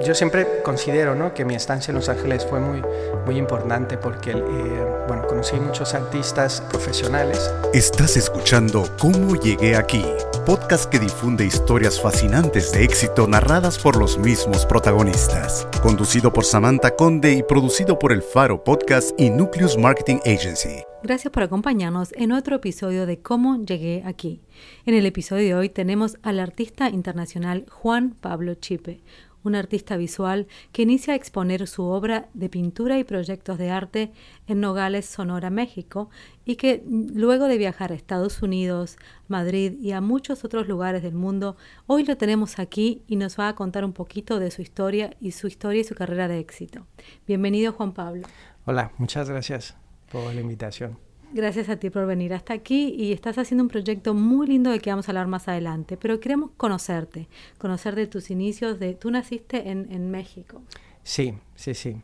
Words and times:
yo 0.00 0.14
siempre 0.14 0.46
considero 0.62 1.14
¿no? 1.14 1.34
que 1.34 1.44
mi 1.44 1.54
estancia 1.54 1.92
en 1.92 1.96
Los 1.96 2.08
Ángeles 2.08 2.46
fue 2.46 2.60
muy, 2.60 2.82
muy 3.26 3.36
importante 3.36 3.96
porque 3.98 4.30
eh, 4.30 4.86
bueno, 5.06 5.26
conocí 5.26 5.56
muchos 5.56 5.94
artistas 5.94 6.60
profesionales. 6.70 7.52
Estás 7.72 8.16
escuchando 8.16 8.84
Cómo 8.98 9.36
llegué 9.36 9.76
aquí, 9.76 10.04
podcast 10.46 10.90
que 10.90 10.98
difunde 10.98 11.44
historias 11.44 12.00
fascinantes 12.00 12.72
de 12.72 12.84
éxito 12.84 13.26
narradas 13.26 13.78
por 13.78 13.96
los 13.96 14.18
mismos 14.18 14.66
protagonistas. 14.66 15.66
Conducido 15.82 16.32
por 16.32 16.44
Samantha 16.44 16.96
Conde 16.96 17.32
y 17.34 17.42
producido 17.42 17.98
por 17.98 18.12
El 18.12 18.22
Faro 18.22 18.64
Podcast 18.64 19.18
y 19.18 19.30
Nucleus 19.30 19.76
Marketing 19.76 20.18
Agency. 20.24 20.84
Gracias 21.02 21.32
por 21.32 21.42
acompañarnos 21.42 22.12
en 22.12 22.30
otro 22.30 22.56
episodio 22.56 23.06
de 23.06 23.18
Cómo 23.18 23.60
llegué 23.64 24.04
aquí. 24.06 24.40
En 24.86 24.94
el 24.94 25.04
episodio 25.04 25.44
de 25.46 25.54
hoy 25.54 25.68
tenemos 25.68 26.16
al 26.22 26.38
artista 26.38 26.88
internacional 26.90 27.66
Juan 27.68 28.14
Pablo 28.20 28.54
Chipe, 28.54 29.00
un 29.44 29.54
artista 29.54 29.96
visual 29.96 30.46
que 30.72 30.82
inicia 30.82 31.14
a 31.14 31.16
exponer 31.16 31.66
su 31.66 31.84
obra 31.84 32.28
de 32.34 32.48
pintura 32.48 32.98
y 32.98 33.04
proyectos 33.04 33.58
de 33.58 33.70
arte 33.70 34.12
en 34.46 34.60
Nogales, 34.60 35.06
Sonora, 35.06 35.50
México, 35.50 36.10
y 36.44 36.56
que 36.56 36.82
luego 36.86 37.46
de 37.46 37.58
viajar 37.58 37.92
a 37.92 37.94
Estados 37.94 38.42
Unidos, 38.42 38.96
Madrid 39.28 39.74
y 39.80 39.92
a 39.92 40.00
muchos 40.00 40.44
otros 40.44 40.68
lugares 40.68 41.02
del 41.02 41.14
mundo, 41.14 41.56
hoy 41.86 42.04
lo 42.04 42.16
tenemos 42.16 42.58
aquí 42.58 43.02
y 43.06 43.16
nos 43.16 43.38
va 43.38 43.48
a 43.48 43.54
contar 43.54 43.84
un 43.84 43.92
poquito 43.92 44.38
de 44.38 44.50
su 44.50 44.62
historia 44.62 45.16
y 45.20 45.32
su 45.32 45.46
historia 45.46 45.80
y 45.80 45.84
su 45.84 45.94
carrera 45.94 46.28
de 46.28 46.38
éxito. 46.38 46.86
Bienvenido 47.26 47.72
Juan 47.72 47.92
Pablo. 47.92 48.26
Hola, 48.64 48.92
muchas 48.98 49.28
gracias 49.28 49.76
por 50.10 50.32
la 50.34 50.40
invitación. 50.40 51.11
Gracias 51.34 51.70
a 51.70 51.76
ti 51.76 51.88
por 51.88 52.06
venir 52.06 52.34
hasta 52.34 52.52
aquí 52.52 52.94
y 52.94 53.12
estás 53.12 53.38
haciendo 53.38 53.64
un 53.64 53.68
proyecto 53.68 54.12
muy 54.12 54.46
lindo 54.46 54.70
del 54.70 54.82
que 54.82 54.90
vamos 54.90 55.08
a 55.08 55.12
hablar 55.12 55.28
más 55.28 55.48
adelante, 55.48 55.96
pero 55.96 56.20
queremos 56.20 56.50
conocerte, 56.58 57.26
conocer 57.56 57.94
de 57.94 58.06
tus 58.06 58.30
inicios, 58.30 58.78
de 58.78 58.92
tú 58.92 59.10
naciste 59.10 59.70
en, 59.70 60.10
México. 60.10 60.60
Sí, 61.02 61.34
sí, 61.54 61.72
sí. 61.72 61.96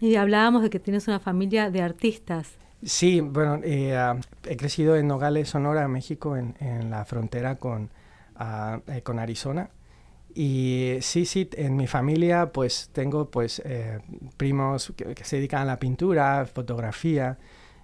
Y 0.00 0.14
hablábamos 0.14 0.62
de 0.62 0.70
que 0.70 0.78
tienes 0.78 1.08
una 1.08 1.18
familia 1.18 1.70
de 1.70 1.82
artistas. 1.82 2.52
Sí, 2.84 3.20
bueno, 3.20 3.58
eh, 3.64 3.98
he 4.44 4.56
crecido 4.56 4.94
en 4.94 5.08
Nogales, 5.08 5.48
Sonora, 5.48 5.88
México, 5.88 6.36
en, 6.36 6.54
la 6.88 7.04
frontera 7.04 7.56
con, 7.56 7.90
ah, 8.36 8.80
eh, 8.86 9.02
con 9.02 9.18
Arizona. 9.18 9.70
Y 10.36 10.98
sí, 11.00 11.26
sí, 11.26 11.50
en 11.54 11.74
mi 11.74 11.88
familia 11.88 12.52
pues 12.52 12.90
tengo 12.92 13.28
pues 13.28 13.60
eh, 13.64 13.98
primos 14.36 14.92
que, 14.96 15.16
que, 15.16 15.24
se 15.24 15.36
dedican 15.36 15.62
a 15.62 15.64
la 15.64 15.80
pintura, 15.80 16.46
fotografía, 16.46 17.38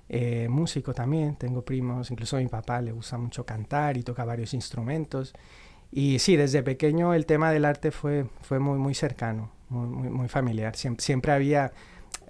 eh, 0.08 0.48
músico 0.48 0.92
también, 0.92 1.36
tengo 1.36 1.64
primos, 1.64 2.10
incluso 2.10 2.36
a 2.36 2.41
mi 2.41 2.48
papá 2.48 2.80
le 2.80 2.92
gusta 2.92 3.16
mucho 3.19 3.44
cantar 3.44 3.97
y 3.97 4.02
toca 4.02 4.24
varios 4.24 4.55
instrumentos. 4.55 5.33
Y 5.91 6.19
sí, 6.19 6.36
desde 6.36 6.62
pequeño 6.62 7.14
el 7.14 7.24
tema 7.24 7.52
del 7.52 7.64
arte 7.64 7.91
fue, 7.91 8.27
fue 8.42 8.58
muy, 8.58 8.78
muy 8.78 8.94
cercano, 8.94 9.50
muy, 9.69 10.11
muy, 10.11 10.28
familiar. 10.28 10.74
siempre 10.77 11.33
había 11.33 11.72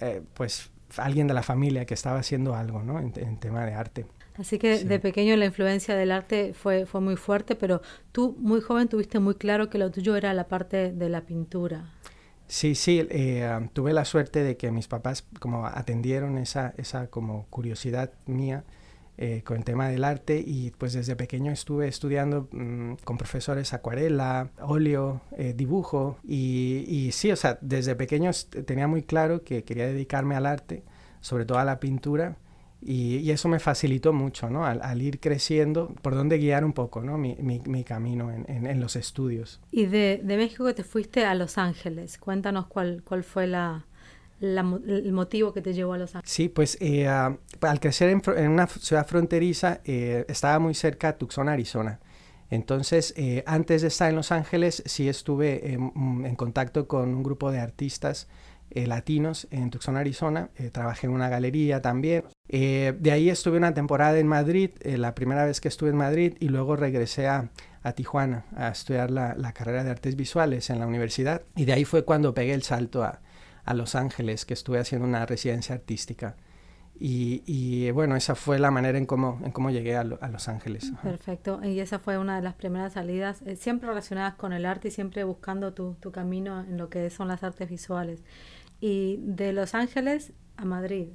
eh, 0.01 0.23
pues 0.35 0.71
alguien 0.97 1.27
de 1.27 1.35
la 1.35 1.43
familia 1.43 1.85
que 1.85 1.95
estaba 1.95 2.19
haciendo 2.19 2.55
algo 2.55 2.83
¿no? 2.83 2.99
en, 3.01 3.13
tema 3.39 3.65
de 3.65 3.75
arte. 3.75 4.07
Así 4.37 4.59
que 4.59 4.85
de 4.85 4.99
pequeño 4.99 5.37
la 5.37 5.45
influencia 5.45 5.95
del 5.95 6.11
arte 6.11 6.55
fue, 6.55 6.87
fue 6.87 7.01
muy 7.01 7.17
fuerte, 7.17 7.55
pero 7.55 7.83
tú 8.11 8.37
muy 8.39 8.61
joven 8.61 8.89
tuviste 8.89 9.21
muy 9.21 9.37
claro 9.37 9.71
que 9.71 9.79
lo 9.79 9.91
tuyo 9.91 10.17
era 10.17 10.35
la 10.35 10.49
parte 10.49 10.93
de 10.93 11.09
la 11.09 11.23
pintura. 11.23 11.93
Sí, 12.47 12.75
sí, 12.75 13.07
eh, 13.11 13.69
tuve 13.73 13.93
la 13.93 14.05
suerte 14.05 14.43
de 14.43 14.57
que 14.57 14.71
mis 14.71 14.87
papás 14.87 15.25
como 15.41 15.67
atendieron 15.67 16.39
esa, 16.39 16.75
esa 16.77 17.09
como 17.09 17.47
curiosidad 17.51 18.13
mía 18.27 18.65
eh, 19.17 19.43
con 19.45 19.57
el 19.57 19.65
tema 19.65 19.89
del 19.89 20.05
arte 20.05 20.43
y 20.45 20.71
pues 20.73 20.93
desde 20.93 21.17
pequeño 21.17 21.53
estuve 21.53 21.89
estudiando 21.89 22.49
mm, 22.53 22.95
con 23.05 23.17
profesores 23.17 23.73
acuarela, 23.73 24.51
óleo, 24.61 25.23
eh, 25.39 25.55
dibujo 25.57 26.19
y, 26.23 26.85
y, 26.89 27.13
sí, 27.13 27.33
o 27.33 27.37
sea, 27.37 27.59
desde 27.61 27.95
pequeño 27.97 28.31
tenía 28.67 28.89
muy 28.89 29.03
claro 29.03 29.43
que 29.43 29.65
quería 29.65 29.87
dedicarme 29.87 30.37
al 30.37 30.47
arte, 30.47 30.83
sobre 31.21 31.47
todo 31.47 31.59
a 31.59 31.65
la 31.65 31.81
pintura 31.81 32.37
y, 32.87 33.31
eso 33.31 33.49
me 33.49 33.59
facilitó 33.59 34.13
mucho, 34.13 34.51
¿no? 34.51 34.67
Al, 34.67 35.01
ir 35.01 35.19
creciendo, 35.19 35.89
por 36.03 36.15
dónde 36.15 36.39
guiar 36.39 36.65
un 36.65 36.73
poco, 36.73 37.03
¿no? 37.03 37.17
Mi, 37.17 37.37
mi, 37.41 37.85
camino 37.85 38.31
en, 38.31 38.67
en, 38.67 38.81
los 38.81 38.97
estudios. 38.97 39.61
Y 39.71 39.87
de, 39.87 40.21
de, 40.23 40.37
México 40.37 40.73
te 40.75 40.85
fuiste 40.85 41.25
a 41.25 41.35
Los 41.35 41.57
Ángeles. 41.57 42.19
Cuéntanos 42.19 42.67
cuál, 42.67 43.03
cuál 43.03 43.25
fue 43.25 43.47
la, 43.47 43.87
el 44.41 45.13
motivo 45.13 45.55
que 45.55 45.63
te 45.63 45.73
llevó 45.73 45.95
a 45.95 45.99
Los 45.99 46.15
Ángeles. 46.15 46.31
Sí, 46.31 46.49
pues 46.49 46.77
eh, 46.81 47.09
al 47.09 47.81
crecer 47.81 48.11
en, 48.11 48.23
en, 48.37 48.51
una 48.51 48.67
ciudad 48.67 49.07
fronteriza, 49.07 49.81
eh, 49.85 50.27
estaba 50.29 50.59
muy 50.59 50.75
cerca 50.75 51.13
de 51.13 51.19
Tucson, 51.19 51.49
Arizona. 51.49 52.01
Entonces, 52.51 53.15
eh, 53.17 53.43
antes 53.47 53.81
de 53.83 53.89
estar 53.89 54.11
en 54.11 54.17
Los 54.17 54.31
Ángeles, 54.31 54.83
sí 54.85 55.09
estuve 55.09 55.73
en 55.73 56.37
contacto 56.37 56.87
con 56.87 57.15
un 57.15 57.23
grupo 57.23 57.51
de 57.51 57.59
artistas 57.59 58.29
eh, 58.71 58.87
latinos 58.87 59.47
en 59.51 59.71
Tucson, 59.71 59.97
Arizona. 59.97 60.51
Eh, 60.57 60.71
trabajé 60.71 61.07
en 61.07 61.13
una 61.13 61.29
galería 61.29 61.81
también. 61.81 62.25
Eh, 62.49 62.95
de 62.99 63.13
ahí 63.13 63.31
estuve 63.31 63.57
una 63.57 63.73
temporada 63.73 64.19
en 64.19 64.27
Madrid, 64.27 64.71
la 64.83 65.15
primera 65.15 65.45
vez 65.45 65.61
que 65.61 65.69
estuve 65.69 65.91
en 65.91 65.97
Madrid, 65.97 66.37
y 66.41 66.49
luego 66.49 66.77
regresé 66.77 67.29
a, 67.29 67.51
Tijuana 67.95 68.47
a 68.57 68.69
estudiar 68.69 69.11
la, 69.11 69.53
carrera 69.53 69.85
de 69.85 69.91
artes 69.91 70.17
visuales 70.17 70.71
en 70.71 70.81
la 70.81 70.87
universidad. 70.87 71.43
Y 71.55 71.67
de 71.67 71.75
ahí 71.75 71.85
fue 71.85 72.05
cuando 72.05 72.33
pegué 72.35 72.55
el 72.55 72.63
salto 72.63 73.05
a, 73.05 73.21
Los 73.75 73.95
Ángeles, 73.95 74.45
que 74.45 74.55
estuve 74.55 74.79
haciendo 74.79 75.07
una 75.07 75.25
residencia 75.27 75.75
artística. 75.75 76.37
Y, 76.97 77.91
bueno, 77.91 78.15
esa 78.17 78.35
fue 78.35 78.59
la 78.59 78.71
manera 78.71 78.97
en 78.97 79.07
cómo, 79.07 79.41
en 79.45 79.51
cómo 79.51 79.71
llegué 79.71 79.97
a, 79.97 80.05
Los 80.05 80.49
Ángeles. 80.49 80.93
Perfecto. 81.03 81.61
Y 81.65 81.81
esa 81.81 81.99
fue 81.99 82.19
una 82.19 82.37
de 82.37 82.43
las 82.43 82.55
primeras 82.55 82.93
salidas, 82.95 83.43
siempre 83.57 83.89
relacionadas 83.89 84.35
con 84.35 84.53
el 84.53 84.65
arte 84.65 84.89
y 84.89 84.91
siempre 84.91 85.25
buscando 85.25 85.75
tu, 85.75 85.95
tu, 85.95 86.13
camino 86.13 86.61
en 86.61 86.79
lo 86.79 86.89
que 86.89 87.11
son 87.11 87.29
las 87.29 87.43
artes 87.43 87.69
visuales 87.69 88.23
y 88.81 89.19
de 89.23 89.53
Los 89.53 89.75
Ángeles 89.75 90.33
a 90.57 90.65
Madrid. 90.65 91.09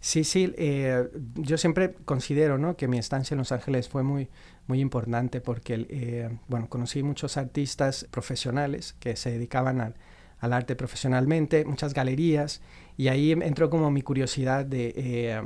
Sí, 0.00 0.24
sí, 0.24 0.54
eh, 0.56 1.10
yo 1.34 1.58
siempre 1.58 1.92
considero 2.06 2.56
¿no? 2.56 2.74
que 2.76 2.88
mi 2.88 2.96
estancia 2.96 3.34
en 3.34 3.38
Los 3.38 3.52
Ángeles 3.52 3.90
fue 3.90 4.02
muy, 4.02 4.30
muy 4.66 4.80
importante 4.80 5.42
porque 5.42 5.86
eh, 5.90 6.38
bueno, 6.48 6.70
conocí 6.70 7.02
muchos 7.02 7.36
artistas 7.36 8.06
profesionales 8.10 8.94
que 8.98 9.14
se 9.16 9.30
dedicaban 9.30 9.82
al, 9.82 9.94
al, 10.38 10.54
arte 10.54 10.74
profesionalmente, 10.74 11.66
muchas 11.66 11.92
galerías, 11.92 12.62
y 13.00 13.08
ahí 13.08 13.32
entró 13.32 13.70
como 13.70 13.90
mi 13.90 14.02
curiosidad 14.02 14.66
eh, 14.72 15.40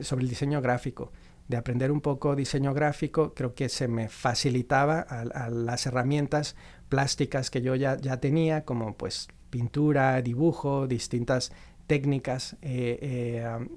sobre 0.00 0.22
el 0.22 0.30
diseño 0.30 0.62
gráfico, 0.62 1.12
de 1.48 1.58
aprender 1.58 1.92
un 1.92 2.00
poco 2.00 2.34
diseño 2.34 2.72
gráfico, 2.72 3.34
creo 3.34 3.54
que 3.54 3.68
se 3.68 3.88
me 3.88 4.08
facilitaba 4.08 5.00
a, 5.00 5.50
las 5.50 5.84
herramientas 5.84 6.56
plásticas 6.88 7.50
que 7.50 7.60
yo 7.60 7.74
ya, 7.74 7.98
tenía, 8.20 8.64
como 8.64 8.96
pues 8.96 9.28
pintura, 9.50 10.22
dibujo, 10.22 10.86
distintas 10.86 11.52
técnicas 11.86 12.56
eh, 12.62 12.98
eh, 13.02 13.68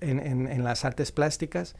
en, 0.00 0.62
las 0.62 0.84
artes 0.84 1.10
plásticas 1.10 1.74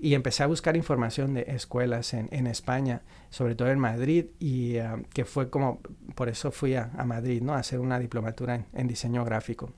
y 0.00 0.14
empecé 0.14 0.42
a 0.42 0.48
buscar 0.48 0.76
información 0.76 1.34
de 1.34 1.42
escuelas 1.46 2.14
en, 2.14 2.48
España, 2.48 3.02
sobre 3.30 3.54
todo 3.54 3.68
en 3.68 3.78
Madrid, 3.78 4.26
y 4.40 4.74
que 5.14 5.24
fue 5.24 5.50
como, 5.50 5.80
por 6.16 6.28
eso 6.28 6.50
fui 6.50 6.74
a, 6.74 6.90
Madrid, 7.06 7.42
¿no? 7.42 7.54
A 7.54 7.58
hacer 7.58 7.78
una 7.78 8.00
diplomatura 8.00 8.66
en, 8.72 8.88
diseño 8.88 9.24
gráfico. 9.24 9.72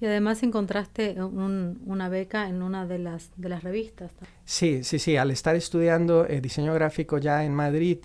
Y 0.00 0.06
además 0.06 0.42
encontraste 0.42 1.16
una 1.20 2.08
beca 2.08 2.48
en 2.48 2.62
una 2.62 2.86
de 2.86 2.98
las, 2.98 3.30
de 3.36 3.48
las 3.48 3.64
revistas. 3.64 4.12
Sí, 4.44 4.84
sí, 4.84 4.98
sí. 4.98 5.16
Al 5.16 5.30
estar 5.32 5.56
estudiando 5.56 6.24
diseño 6.24 6.72
gráfico 6.72 7.18
ya 7.18 7.44
en 7.44 7.52
Madrid, 7.52 7.98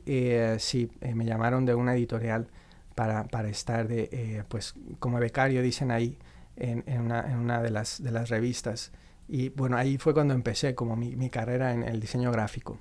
sí, 0.58 0.90
me 1.14 1.26
llamaron 1.26 1.66
de 1.66 1.76
una 1.76 1.94
editorial 1.94 2.48
para, 2.96 3.26
para 3.26 3.50
estar 3.50 3.88
de, 3.88 4.09
eh, 4.12 4.44
pues, 4.48 4.76
como 5.00 5.20
becario, 5.20 5.62
dicen 5.62 5.92
ahí, 5.92 6.18
en, 6.56 6.84
en, 6.88 7.02
una, 7.02 7.31
en, 7.31 7.38
una, 7.38 7.62
de 7.62 7.72
las, 7.72 8.02
de 8.02 8.12
las 8.12 8.30
revistas. 8.30 8.92
Y 9.28 9.50
bueno, 9.50 9.78
ahí 9.78 9.98
fue 9.98 10.14
cuando 10.14 10.34
empecé 10.34 10.75
como 10.75 10.96
mi, 10.96 11.16
mi 11.16 11.30
carrera 11.30 11.74
en 11.74 11.84
el 11.84 12.00
diseño 12.00 12.31
gráfico. 12.31 12.78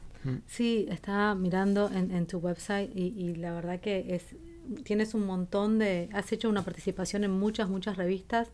Sí, 0.46 0.86
estaba 0.88 1.34
mirando 1.34 1.90
en, 1.92 2.12
en 2.12 2.26
tu 2.26 2.38
website 2.38 2.90
y, 2.94 3.08
y, 3.08 3.34
la 3.34 3.52
verdad 3.54 3.80
que 3.80 4.14
es 4.14 4.36
tienes 4.84 5.14
un 5.14 5.26
montón 5.26 5.80
de, 5.80 6.08
has 6.12 6.30
hecho 6.32 6.48
una 6.48 6.62
participación 6.62 7.24
en 7.24 7.32
muchas, 7.32 7.68
muchas 7.68 7.96
revistas, 7.96 8.48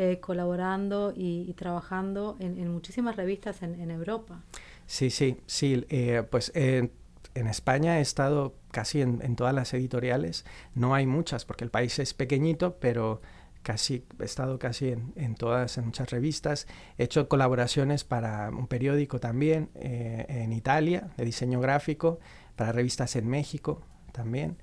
eh, 0.00 0.18
colaborando 0.18 1.12
y, 1.14 1.52
trabajando 1.58 2.36
en, 2.40 2.66
muchísimas 2.72 3.16
revistas 3.16 3.62
en, 3.62 3.90
Europa. 3.90 4.40
Sí, 4.86 5.10
sí, 5.10 5.36
sí, 5.44 5.84
eh, 5.90 6.22
pues 6.30 6.50
en 6.54 7.46
España 7.46 7.98
he 7.98 8.00
estado 8.00 8.54
casi 8.70 9.02
en, 9.02 9.36
todas 9.36 9.54
las 9.54 9.74
editoriales. 9.74 10.44
No 10.74 10.94
hay 10.94 11.06
muchas 11.06 11.44
porque 11.44 11.64
el 11.64 11.70
país 11.70 11.98
es 11.98 12.14
pequeñito, 12.14 12.76
pero 12.80 13.20
casi 13.62 14.06
he 14.18 14.24
estado 14.24 14.58
casi 14.58 14.88
en, 15.16 15.34
todas, 15.34 15.76
en 15.78 15.86
muchas 15.86 16.10
revistas. 16.10 16.66
He 16.98 17.04
hecho 17.04 17.28
colaboraciones 17.28 18.04
para 18.04 18.48
un 18.48 18.66
periódico 18.68 19.20
también 19.20 19.68
eh, 19.74 20.24
en 20.28 20.52
Italia 20.52 21.10
de 21.16 21.24
diseño 21.24 21.60
gráfico, 21.60 22.20
para 22.56 22.72
revistas 22.72 23.16
en 23.16 23.28
México 23.28 23.82
también. 24.12 24.56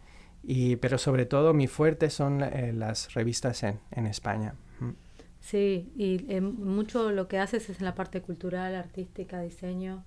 Y, 0.43 0.77
pero 0.77 0.97
sobre 0.97 1.25
todo 1.25 1.53
mi 1.53 1.67
fuerte 1.67 2.09
son 2.09 2.41
eh, 2.41 2.73
las 2.73 3.13
revistas 3.13 3.63
en 3.63 4.07
España. 4.07 4.55
Sí, 5.49 5.93
y 5.95 6.25
eh, 6.27 6.41
mucho 6.41 7.11
lo 7.11 7.29
que 7.29 7.39
haces 7.39 7.69
es 7.69 7.79
en 7.79 7.85
la 7.85 7.95
parte 7.95 8.21
cultural, 8.21 8.75
artística, 8.75 9.39
diseño. 9.39 10.03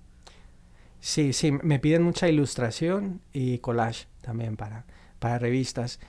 Sí, 0.99 1.33
sí, 1.33 1.51
me 1.51 1.79
piden 1.79 2.03
mucha 2.03 2.29
ilustración 2.29 3.21
y 3.33 3.57
collage 3.57 4.05
también 4.21 4.55
para, 4.55 4.85
para 5.17 5.39
revistas, 5.39 5.99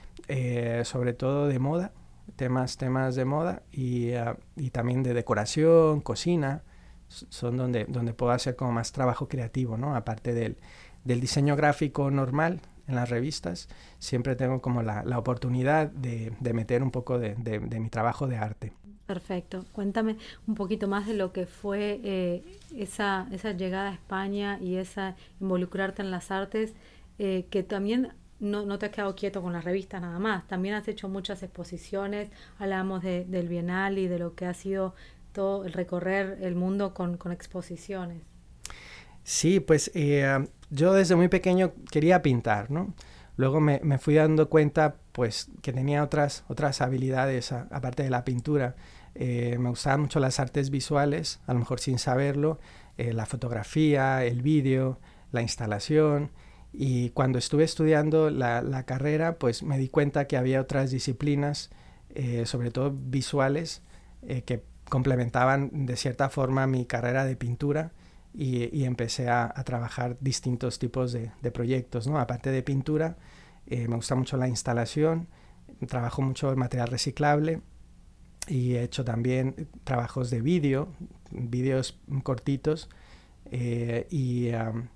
sobre 0.83 1.13
todo 1.13 1.47
de 1.47 1.57
moda, 1.57 1.93
temas, 2.35 2.77
temas 2.77 3.15
de 3.15 3.25
moda 3.25 3.63
y, 3.71 4.11
ah, 4.13 4.37
y 4.55 4.69
también 4.69 5.01
de 5.01 5.15
decoración, 5.15 6.01
cocina, 6.01 6.61
son 7.07 7.57
donde, 7.57 7.85
donde 7.85 8.13
puedo 8.13 8.33
hacer 8.33 8.55
como 8.55 8.71
más 8.71 8.91
trabajo 8.91 9.27
creativo, 9.27 9.77
¿no? 9.77 9.95
Aparte 9.95 10.35
del, 10.35 10.57
del 11.05 11.19
diseño 11.19 11.55
gráfico 11.55 12.11
normal 12.11 12.61
en 12.93 12.99
las 12.99 13.09
revistas, 13.09 13.67
siempre 13.99 14.35
tengo 14.35 14.61
como 14.61 14.81
la, 14.81 15.03
la 15.03 15.17
oportunidad 15.17 15.89
de, 15.89 16.33
de, 16.39 16.53
meter 16.53 16.83
un 16.83 16.91
poco 16.91 17.19
de, 17.19 17.35
de, 17.35 17.79
mi 17.79 17.89
trabajo 17.89 18.27
de 18.27 18.37
arte. 18.37 18.73
Perfecto. 19.05 19.65
Cuéntame 19.73 20.17
un 20.47 20.55
poquito 20.55 20.87
más 20.87 21.05
de 21.05 21.13
lo 21.13 21.33
que 21.33 21.45
fue 21.45 21.99
eh, 22.03 22.43
esa, 22.77 23.27
esa 23.31 23.51
llegada 23.51 23.89
a 23.89 23.93
España 23.93 24.57
y 24.61 24.77
esa 24.77 25.15
involucrarte 25.41 26.01
en 26.01 26.11
las 26.11 26.31
artes, 26.31 26.73
eh, 27.19 27.45
que 27.49 27.63
también 27.63 28.13
no, 28.39 28.65
no, 28.65 28.79
te 28.79 28.85
has 28.85 28.91
quedado 28.91 29.15
quieto 29.15 29.41
con 29.41 29.53
las 29.53 29.65
revistas 29.65 30.01
nada 30.01 30.19
más, 30.19 30.47
también 30.47 30.75
has 30.75 30.87
hecho 30.87 31.09
muchas 31.09 31.43
exposiciones, 31.43 32.29
hablamos 32.59 33.03
de, 33.03 33.25
del 33.25 33.47
Bienal 33.47 33.97
y 33.97 34.07
de 34.07 34.19
lo 34.19 34.35
que 34.35 34.45
ha 34.45 34.53
sido 34.53 34.95
todo 35.33 35.65
el 35.65 35.73
recorrer 35.73 36.39
el 36.41 36.55
mundo 36.55 36.93
con, 36.93 37.17
con 37.17 37.31
exposiciones. 37.31 38.21
Sí, 39.23 39.59
pues 39.59 39.89
eh, 39.93 40.47
yo 40.73 40.93
desde 40.93 41.15
muy 41.15 41.27
pequeño 41.27 41.73
quería 41.91 42.21
pintar, 42.21 42.71
¿no? 42.71 42.93
Luego 43.35 43.59
me, 43.59 43.79
me, 43.83 43.97
fui 43.97 44.15
dando 44.15 44.49
cuenta 44.49 44.95
pues 45.11 45.49
que 45.61 45.73
tenía 45.73 46.03
otras, 46.03 46.43
otras 46.47 46.81
habilidades 46.81 47.51
aparte 47.51 48.03
de 48.03 48.09
la 48.09 48.23
pintura. 48.25 48.75
Eh, 49.15 49.57
me 49.59 49.69
gustaban 49.69 50.01
mucho 50.01 50.19
las 50.19 50.39
artes 50.39 50.69
visuales, 50.69 51.39
a 51.47 51.53
lo 51.53 51.59
mejor 51.59 51.79
sin 51.79 51.99
saberlo, 51.99 52.59
eh, 52.97 53.13
la 53.13 53.25
fotografía, 53.25 54.23
el 54.23 54.41
vídeo, 54.41 54.99
la 55.31 55.41
instalación. 55.41 56.31
Y 56.73 57.11
cuando 57.11 57.37
estuve 57.37 57.63
estudiando 57.63 58.31
la, 58.31 58.61
la, 58.63 58.83
carrera, 58.83 59.37
pues 59.37 59.61
me 59.61 59.77
di 59.77 59.89
cuenta 59.89 60.25
que 60.25 60.37
había 60.37 60.61
otras 60.61 60.89
disciplinas, 60.89 61.69
eh, 62.15 62.45
sobre 62.45 62.71
todo 62.71 62.91
visuales, 62.91 63.81
que 64.45 64.63
complementaban 64.87 65.85
de 65.85 65.97
cierta 65.97 66.29
forma 66.29 66.65
mi 66.65 66.85
carrera 66.85 67.25
de 67.25 67.35
pintura 67.35 67.91
y, 68.33 68.75
y 68.75 68.85
empecé 68.85 69.29
a, 69.29 69.51
a, 69.55 69.63
trabajar 69.63 70.17
distintos 70.19 70.79
tipos 70.79 71.11
de, 71.11 71.31
de, 71.41 71.51
proyectos. 71.51 72.07
¿no? 72.07 72.19
Aparte 72.19 72.51
de 72.51 72.63
pintura, 72.63 73.17
eh, 73.67 73.87
me 73.87 73.95
gusta 73.95 74.15
mucho 74.15 74.37
la 74.37 74.47
instalación, 74.47 75.27
trabajo 75.87 76.21
mucho 76.21 76.49
el 76.49 76.57
material 76.57 76.87
reciclable 76.87 77.61
y 78.47 78.75
he 78.75 78.83
hecho 78.83 79.05
también 79.05 79.67
trabajos 79.83 80.29
de 80.29 80.41
vídeo, 80.41 80.89
vídeos 81.31 81.99
cortitos 82.23 82.89
y... 83.51 84.51
Um, 84.53 84.87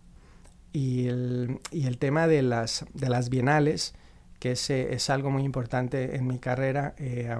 y 0.77 1.07
el, 1.07 1.59
y 1.71 1.87
el 1.87 1.97
tema 1.97 2.27
de 2.27 2.43
las, 2.43 2.85
de 2.93 3.09
las 3.09 3.29
bienales, 3.29 3.95
que 4.39 4.51
es, 4.51 4.69
es 4.69 5.09
algo 5.09 5.31
muy 5.31 5.43
importante 5.43 6.15
en 6.15 6.27
mi 6.27 6.37
carrera, 6.37 6.93
eh, 6.97 7.35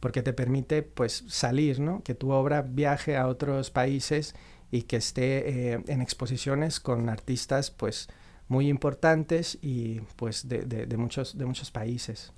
porque 0.00 0.22
te 0.22 0.32
permite 0.32 0.82
pues 0.82 1.24
salir, 1.28 1.80
¿no? 1.80 2.02
que 2.02 2.14
tu 2.14 2.30
obra 2.30 2.62
viaje 2.62 3.16
a 3.18 3.26
otros 3.26 3.70
países 3.70 4.34
y 4.70 4.82
que 4.82 4.96
esté 4.96 5.72
eh, 5.72 5.82
en 5.86 6.00
exposiciones 6.00 6.80
con 6.80 7.08
artistas 7.08 7.70
pues 7.70 8.08
muy 8.48 8.68
importantes 8.68 9.58
y 9.62 10.00
pues 10.16 10.48
de, 10.48 10.62
de, 10.62 10.86
de 10.86 10.96
muchos, 10.96 11.36
de 11.36 11.44
muchos 11.44 11.70
países. 11.70 12.32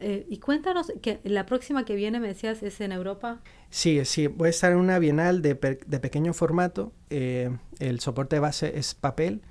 Eh, 0.00 0.26
y 0.28 0.38
cuéntanos, 0.38 0.92
que 1.00 1.20
la 1.24 1.46
próxima 1.46 1.84
que 1.84 1.94
viene, 1.94 2.18
me 2.18 2.28
decías, 2.28 2.62
es 2.62 2.80
en 2.80 2.92
Europa. 2.92 3.40
Sí, 3.70 4.04
sí, 4.04 4.26
voy 4.26 4.48
a 4.48 4.50
estar 4.50 4.72
en 4.72 4.78
una 4.78 4.98
bienal 4.98 5.40
de, 5.42 5.54
de 5.54 6.00
pequeño 6.00 6.34
formato. 6.34 6.92
Eh, 7.10 7.56
el 7.78 8.00
soporte 8.00 8.38
base 8.38 8.78
es 8.78 8.94
papel 8.94 9.42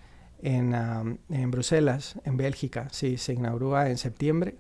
en, 0.42 0.74
um, 0.74 1.18
en, 1.30 1.52
Bruselas, 1.52 2.20
en 2.26 2.38
Bélgica. 2.38 2.88
Sí, 2.92 3.18
se 3.18 3.34
inaugura 3.34 3.90
en 3.90 3.98
septiembre 3.98 4.58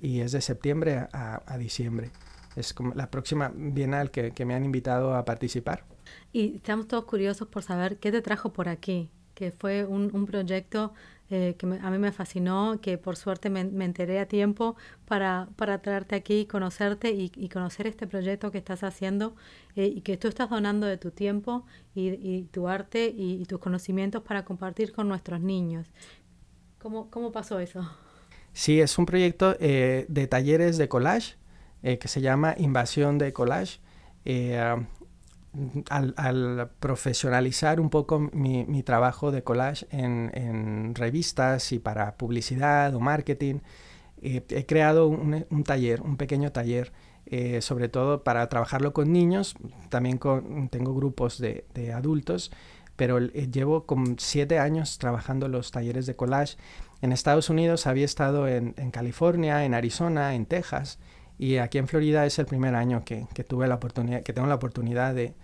y 0.00 0.20
es 0.20 0.32
de 0.32 0.40
septiembre 0.40 1.06
a, 1.12 1.42
a 1.46 1.58
diciembre. 1.58 2.10
Es 2.56 2.74
como 2.74 2.94
la 2.94 3.10
próxima 3.10 3.52
bienal 3.54 4.10
que, 4.10 4.32
que, 4.32 4.44
me 4.44 4.54
han 4.54 4.64
invitado 4.64 5.14
a 5.14 5.24
participar. 5.24 5.84
Y 6.32 6.56
estamos 6.56 6.88
todos 6.88 7.04
curiosos 7.04 7.48
por 7.48 7.62
saber 7.62 7.98
qué 7.98 8.10
te 8.10 8.22
trajo 8.22 8.52
por 8.52 8.68
aquí, 8.68 9.08
que 9.34 9.52
fue 9.52 9.84
un, 9.84 10.10
un 10.14 10.26
proyecto 10.26 10.92
eh, 11.32 11.54
que 11.56 11.66
me, 11.66 11.78
a 11.78 11.90
mí 11.90 11.98
me 11.98 12.10
fascinó, 12.10 12.80
que 12.82 12.98
por 12.98 13.14
suerte 13.14 13.50
me, 13.50 13.62
me 13.62 13.84
enteré 13.84 14.18
a 14.18 14.26
tiempo 14.26 14.74
para, 15.04 15.48
para 15.54 15.80
traerte 15.80 16.16
aquí, 16.16 16.44
conocerte 16.44 17.12
y, 17.12 17.30
y, 17.36 17.48
conocer 17.48 17.86
este 17.86 18.08
proyecto 18.08 18.50
que 18.50 18.58
estás 18.58 18.82
haciendo 18.82 19.36
eh, 19.76 19.86
y 19.86 20.00
que 20.00 20.16
tú 20.16 20.26
estás 20.26 20.50
donando 20.50 20.88
de 20.88 20.96
tu 20.96 21.12
tiempo 21.12 21.64
y, 21.94 22.08
y 22.08 22.48
tu 22.50 22.66
arte 22.66 23.14
y, 23.16 23.40
y, 23.40 23.44
tus 23.44 23.60
conocimientos 23.60 24.24
para 24.24 24.44
compartir 24.44 24.90
con 24.90 25.06
nuestros 25.06 25.40
niños. 25.40 25.86
¿Cómo, 26.80 27.08
cómo 27.10 27.30
pasó 27.30 27.60
eso? 27.60 27.88
Sí, 28.52 28.80
es 28.80 28.98
un 28.98 29.06
proyecto 29.06 29.54
eh, 29.60 30.06
de 30.08 30.26
talleres 30.26 30.78
de 30.78 30.88
collage 30.88 31.36
eh, 31.82 31.98
que 31.98 32.08
se 32.08 32.20
llama 32.20 32.54
Invasión 32.58 33.18
de 33.18 33.32
Collage. 33.32 33.80
Eh, 34.24 34.76
al, 35.88 36.14
al, 36.16 36.70
profesionalizar 36.78 37.80
un 37.80 37.90
poco 37.90 38.20
mi, 38.32 38.64
mi 38.66 38.82
trabajo 38.82 39.32
de 39.32 39.42
collage 39.42 39.86
en, 39.90 40.30
en, 40.34 40.94
revistas 40.94 41.72
y 41.72 41.78
para 41.78 42.16
publicidad 42.16 42.94
o 42.94 43.00
marketing, 43.00 43.56
eh, 44.22 44.44
he 44.50 44.66
creado 44.66 45.08
un, 45.08 45.46
un, 45.50 45.64
taller, 45.64 46.02
un 46.02 46.16
pequeño 46.16 46.52
taller, 46.52 46.92
eh, 47.26 47.60
sobre 47.62 47.88
todo 47.88 48.22
para 48.22 48.48
trabajarlo 48.48 48.92
con 48.92 49.12
niños, 49.12 49.56
también 49.88 50.18
con, 50.18 50.68
tengo 50.68 50.94
grupos 50.94 51.38
de, 51.38 51.64
de 51.74 51.92
adultos, 51.92 52.52
pero 52.96 53.18
eh, 53.18 53.48
llevo 53.50 53.86
como 53.86 54.14
siete 54.18 54.58
años 54.58 54.98
trabajando 54.98 55.48
los 55.48 55.70
talleres 55.70 56.06
de 56.06 56.16
collage. 56.16 56.56
En 57.02 57.12
Estados 57.12 57.48
Unidos 57.48 57.86
había 57.86 58.04
estado 58.04 58.46
en, 58.46 58.74
en 58.76 58.90
California, 58.90 59.64
en 59.64 59.74
Arizona, 59.74 60.34
en 60.34 60.46
Texas, 60.46 60.98
y 61.40 61.56
aquí 61.56 61.78
en 61.78 61.88
Florida 61.88 62.26
es 62.26 62.38
el 62.38 62.44
primer 62.44 62.74
año 62.74 63.02
que, 63.02 63.26
tuve 63.48 63.66
la 63.66 63.76
oportunidad, 63.76 64.22
que 64.22 64.34
tengo 64.34 64.46
la 64.46 64.56
oportunidad 64.56 65.14
de, 65.14 65.34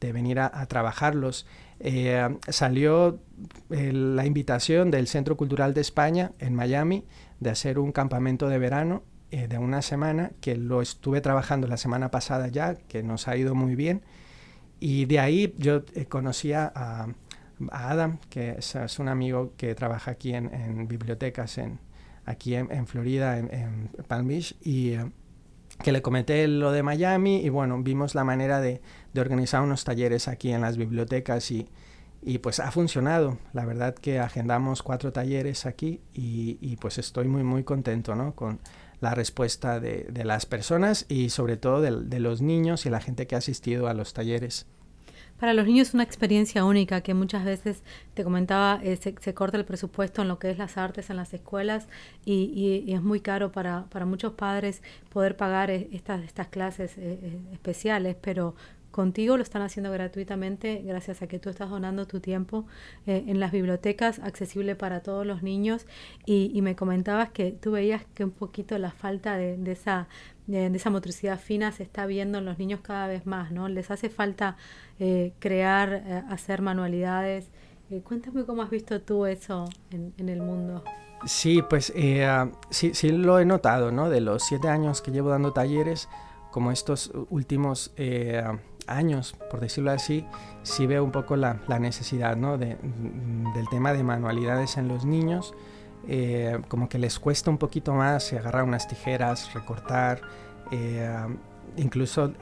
venir 0.00 0.40
a, 0.40 0.66
trabajarlos. 0.66 1.46
Eh, 1.78 2.26
salió 2.48 3.20
eh, 3.68 3.92
la 3.92 4.24
invitación 4.24 4.90
del 4.90 5.06
Centro 5.08 5.36
Cultural 5.36 5.74
de 5.74 5.82
España 5.82 6.32
en 6.38 6.54
Miami 6.54 7.04
de 7.38 7.50
hacer 7.50 7.78
un 7.78 7.92
campamento 7.92 8.48
de 8.48 8.58
verano 8.58 9.02
eh, 9.30 9.46
de 9.46 9.58
una 9.58 9.82
semana, 9.82 10.32
que 10.40 10.56
lo 10.56 10.80
estuve 10.80 11.20
trabajando 11.20 11.66
la 11.66 11.76
semana 11.76 12.10
pasada 12.10 12.48
ya, 12.48 12.76
que 12.76 13.02
nos 13.02 13.28
ha 13.28 13.36
ido 13.36 13.54
muy 13.54 13.74
bien. 13.74 14.00
Y 14.80 15.04
de 15.04 15.20
ahí 15.20 15.54
yo 15.58 15.82
eh, 15.94 16.06
conocía 16.06 16.72
a, 16.74 17.08
Adam, 17.70 18.20
que 18.30 18.56
es, 18.58 18.98
un 18.98 19.08
amigo 19.08 19.52
que 19.58 19.74
trabaja 19.74 20.12
aquí 20.12 20.32
en, 20.32 20.88
bibliotecas 20.88 21.58
en, 21.58 21.78
aquí 22.24 22.54
en, 22.54 22.72
en 22.72 22.86
Florida, 22.86 23.38
en, 23.38 23.90
Palm 24.08 24.28
Beach, 24.28 24.56
y 24.62 24.96
que 25.82 25.92
le 25.92 26.02
comenté 26.02 26.46
lo 26.48 26.72
de 26.72 26.82
Miami 26.82 27.40
y 27.40 27.48
bueno, 27.48 27.82
vimos 27.82 28.14
la 28.14 28.24
manera 28.24 28.60
de, 28.60 28.80
de 29.12 29.20
organizar 29.20 29.62
unos 29.62 29.84
talleres 29.84 30.28
aquí 30.28 30.52
en 30.52 30.60
las 30.60 30.76
bibliotecas 30.76 31.50
y, 31.50 31.68
y, 32.22 32.38
pues 32.38 32.60
ha 32.60 32.70
funcionado. 32.70 33.38
La 33.52 33.64
verdad 33.64 33.94
que 33.94 34.20
agendamos 34.20 34.82
cuatro 34.82 35.12
talleres 35.12 35.66
aquí 35.66 36.00
y, 36.12 36.58
y 36.60 36.76
pues 36.76 36.98
estoy 36.98 37.26
muy 37.28 37.42
muy 37.42 37.64
contento 37.64 38.14
¿no? 38.14 38.34
con 38.34 38.60
la 39.00 39.14
respuesta 39.14 39.80
de, 39.80 40.06
de, 40.10 40.24
las 40.24 40.46
personas 40.46 41.06
y 41.08 41.30
sobre 41.30 41.56
todo 41.56 41.80
de, 41.80 42.04
de 42.04 42.20
los 42.20 42.40
niños 42.40 42.86
y 42.86 42.90
la 42.90 43.00
gente 43.00 43.26
que 43.26 43.34
ha 43.34 43.38
asistido 43.38 43.88
a 43.88 43.94
los 43.94 44.12
talleres. 44.12 44.66
Para 45.42 45.54
los 45.54 45.66
niños 45.66 45.88
es 45.88 45.94
una 45.94 46.04
experiencia 46.04 46.64
única 46.64 47.00
que 47.00 47.14
muchas 47.14 47.44
veces, 47.44 47.82
te 48.14 48.22
comentaba, 48.22 48.78
eh, 48.84 48.94
se, 48.94 49.12
se, 49.20 49.34
corta 49.34 49.56
el 49.56 49.64
presupuesto 49.64 50.22
en 50.22 50.28
lo 50.28 50.38
que 50.38 50.50
es 50.50 50.56
las 50.56 50.78
artes 50.78 51.10
en 51.10 51.16
las 51.16 51.34
escuelas 51.34 51.88
y, 52.24 52.52
y, 52.54 52.88
y 52.88 52.94
es 52.94 53.02
muy 53.02 53.18
caro 53.18 53.50
para, 53.50 53.86
para, 53.90 54.06
muchos 54.06 54.34
padres 54.34 54.82
poder 55.12 55.36
pagar 55.36 55.72
estas, 55.72 56.22
estas 56.22 56.46
clases 56.46 56.96
eh, 56.96 57.18
eh, 57.20 57.40
especiales, 57.54 58.14
pero 58.20 58.54
contigo 58.92 59.36
lo 59.36 59.42
están 59.42 59.62
haciendo 59.62 59.90
gratuitamente 59.90 60.82
gracias 60.84 61.22
a 61.22 61.26
que 61.26 61.40
tú 61.40 61.50
estás 61.50 61.70
donando 61.70 62.06
tu 62.06 62.20
tiempo 62.20 62.66
eh, 63.06 63.24
en 63.26 63.40
las 63.40 63.50
bibliotecas 63.50 64.20
accesible 64.20 64.76
para 64.76 65.00
todos 65.00 65.26
los 65.26 65.42
niños 65.42 65.86
y, 66.24 66.52
y, 66.54 66.62
me 66.62 66.76
comentabas 66.76 67.30
que 67.30 67.50
tú 67.50 67.72
veías 67.72 68.04
que 68.14 68.22
un 68.24 68.30
poquito 68.30 68.78
la 68.78 68.92
falta 68.92 69.36
de, 69.36 69.56
de 69.56 69.72
esa 69.72 70.06
de, 70.46 70.66
esa 70.66 70.90
motricidad 70.90 71.38
fina 71.38 71.72
se 71.72 71.82
está 71.82 72.06
viendo 72.06 72.38
en 72.38 72.44
los 72.44 72.58
niños 72.58 72.80
cada 72.80 73.06
vez 73.06 73.26
más, 73.26 73.52
¿no? 73.52 73.68
Les 73.68 73.90
hace 73.90 74.08
falta 74.10 74.56
eh, 74.98 75.32
crear, 75.38 75.92
eh, 76.06 76.22
hacer 76.28 76.62
manualidades. 76.62 77.50
Eh, 77.90 78.00
cuéntame 78.02 78.44
cómo 78.44 78.62
has 78.62 78.70
visto 78.70 79.00
tú 79.00 79.26
eso 79.26 79.68
en, 79.90 80.12
en 80.18 80.28
el 80.28 80.40
mundo. 80.40 80.82
Sí, 81.24 81.62
pues 81.62 81.92
eh, 81.94 82.26
sí, 82.70 82.94
sí 82.94 83.10
lo 83.10 83.38
he 83.38 83.44
notado, 83.44 83.92
¿no? 83.92 84.10
De 84.10 84.20
los 84.20 84.42
siete 84.42 84.68
años 84.68 85.02
que 85.02 85.12
llevo 85.12 85.30
dando 85.30 85.52
talleres, 85.52 86.08
como 86.50 86.72
estos 86.72 87.12
últimos 87.30 87.94
años, 88.96 89.34
por 89.50 89.60
decirlo 89.60 89.90
así, 89.90 90.26
sí 90.62 90.86
veo 90.86 91.04
un 91.04 91.12
poco 91.12 91.36
la, 91.36 91.60
la 91.68 91.78
necesidad, 91.78 92.36
¿no? 92.36 92.58
De, 92.58 92.76
del 93.54 93.68
tema 93.70 93.92
de 93.92 94.02
manualidades 94.02 94.76
en 94.76 94.88
los 94.88 95.04
niños 95.04 95.54
eh, 96.08 96.60
como 96.68 96.88
que 96.88 96.98
les 96.98 97.18
cuesta 97.18 97.50
un 97.50 97.58
poquito 97.58 97.94
más 97.94 98.32
agarrar 98.32 98.64
unas 98.64 98.88
tijeras, 98.88 99.52
recortar, 99.54 100.20
eh, 100.70 101.16
incluso 101.76 102.32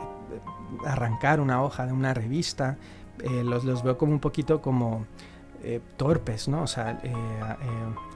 arrancar 0.87 1.41
una 1.41 1.63
hoja 1.63 1.87
de 1.87 1.93
una 1.93 2.15
revista. 2.15 2.79
Eh, 3.23 3.45
los, 3.45 3.65
los, 3.65 3.83
veo 3.83 3.99
como 3.99 4.13
un 4.13 4.21
poquito 4.21 4.63
como 4.63 5.05
eh, 5.63 5.81
torpes, 5.97 6.49
¿no? 6.49 6.63
O 6.63 6.67
sea, 6.67 7.01
eh, 7.03 7.13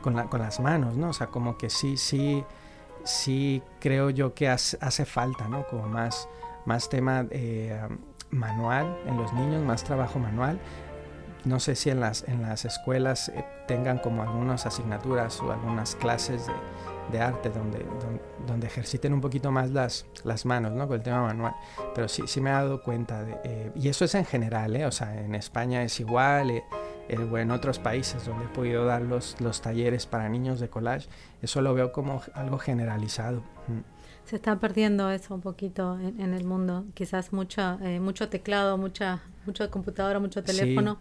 con, 0.01 0.15
con, 0.29 0.41
las 0.41 0.61
manos, 0.61 0.97
¿no? 0.97 1.11
O 1.11 1.13
sea, 1.13 1.27
como 1.27 1.59
que 1.59 1.69
sí, 1.69 1.99
sí, 1.99 2.43
sí 3.05 3.63
creo 3.81 4.09
yo 4.09 4.33
que 4.33 4.49
hace, 4.49 4.79
hace 4.81 5.05
falta, 5.05 5.47
¿no? 5.49 5.67
Como 5.67 5.89
más, 5.89 6.27
más 6.65 6.89
tema 6.89 7.27
manual 8.35 8.99
en 9.07 9.17
los 9.17 9.33
niños, 9.33 9.63
más 9.63 9.85
trabajo 9.85 10.19
manual. 10.19 10.59
No 11.45 11.61
sé 11.61 11.75
si 11.75 11.91
en 11.91 12.01
las, 12.01 12.27
en 12.27 12.43
las 12.43 12.65
escuelas 12.65 13.31
tengan 13.67 13.99
como 13.99 14.23
algunas 14.23 14.67
asignaturas 14.67 15.41
o 15.41 15.53
algunas 15.53 15.95
clases 15.95 16.47
de, 16.47 16.53
de 17.13 17.21
arte 17.21 17.51
donde, 17.51 17.85
donde, 18.47 18.67
ejerciten 18.67 19.13
un 19.13 19.21
poquito 19.21 19.53
más 19.53 19.71
las, 19.71 20.07
las 20.25 20.47
manos, 20.47 20.73
¿no? 20.73 20.87
Con 20.89 20.97
el 20.97 21.03
tema 21.03 21.23
manual. 21.23 21.55
Pero 21.95 22.09
sí, 22.09 22.23
sí 22.27 22.41
me 22.41 22.51
he 22.51 22.53
dado 22.55 22.83
cuenta, 22.83 23.23
de, 23.23 23.37
eh, 23.45 23.73
y 23.75 23.89
eso 23.89 24.07
es 24.07 24.15
en 24.15 24.25
general, 24.25 24.75
¿eh? 24.75 24.87
O 24.87 24.93
sea, 24.93 25.21
en 25.21 25.35
España 25.35 25.83
es 25.83 26.01
igual, 26.01 26.51
eh, 26.51 26.65
o 27.31 27.37
en 27.37 27.51
otros 27.51 27.79
países 27.79 28.25
donde 28.25 28.47
he 28.47 28.49
podido 28.49 28.87
dar 28.87 29.03
los, 29.03 29.39
los 29.41 29.61
talleres 29.61 30.07
para 30.07 30.31
niños 30.31 30.61
de 30.61 30.71
collage, 30.71 31.09
eso 31.43 31.61
lo 31.61 31.75
veo 31.75 31.93
como 31.93 32.23
algo 32.35 32.57
generalizado. 32.57 33.43
Mm 33.69 33.94
se 34.25 34.37
está 34.37 34.59
perdiendo 34.59 35.11
eso 35.11 35.35
un 35.35 35.41
poquito 35.41 35.99
en, 35.99 36.33
el 36.35 36.45
mundo. 36.45 36.85
Quizás 36.95 37.33
mucho, 37.33 37.79
eh, 37.83 38.01
mucho 38.01 38.29
teclado, 38.29 38.79
mucha, 38.79 39.23
mucho 39.47 39.71
computadora, 39.71 40.19
mucho 40.19 40.43
teléfono 40.43 40.99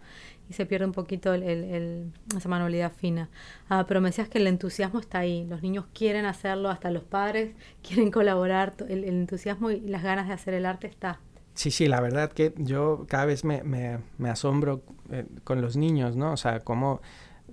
y 0.48 0.52
se 0.52 0.66
pierde 0.66 0.86
un 0.86 0.92
poquito 0.92 1.32
el, 1.32 2.12
esa 2.36 2.48
manualidad 2.48 2.92
fina. 2.92 3.30
Ah, 3.68 3.86
pero 3.88 4.00
me 4.00 4.08
decías 4.08 4.28
que 4.28 4.38
el 4.38 4.46
entusiasmo 4.46 5.00
está 5.00 5.20
ahí. 5.20 5.46
Los 5.46 5.62
niños 5.62 5.86
quieren 5.94 6.26
hacerlo, 6.26 6.68
hasta 6.68 6.90
los 6.90 7.04
padres 7.04 7.54
quieren 7.82 8.10
colaborar. 8.10 8.74
El, 8.88 9.04
entusiasmo 9.04 9.70
y 9.70 9.80
las 9.80 10.02
ganas 10.02 10.28
de 10.28 10.34
hacer 10.34 10.54
el 10.54 10.66
arte 10.66 10.86
está. 10.86 11.20
Sí, 11.54 11.70
sí, 11.70 11.86
la 11.86 12.00
verdad 12.00 12.32
que 12.32 12.52
yo 12.56 13.06
cada 13.08 13.26
vez 13.26 13.44
me, 13.44 13.62
me, 13.62 14.00
me 14.18 14.28
asombro 14.28 14.82
eh, 15.10 15.24
con 15.44 15.62
los 15.62 15.76
niños, 15.76 16.16
¿no? 16.16 16.32
O 16.32 16.36
sea, 16.36 16.60
cómo 16.60 17.00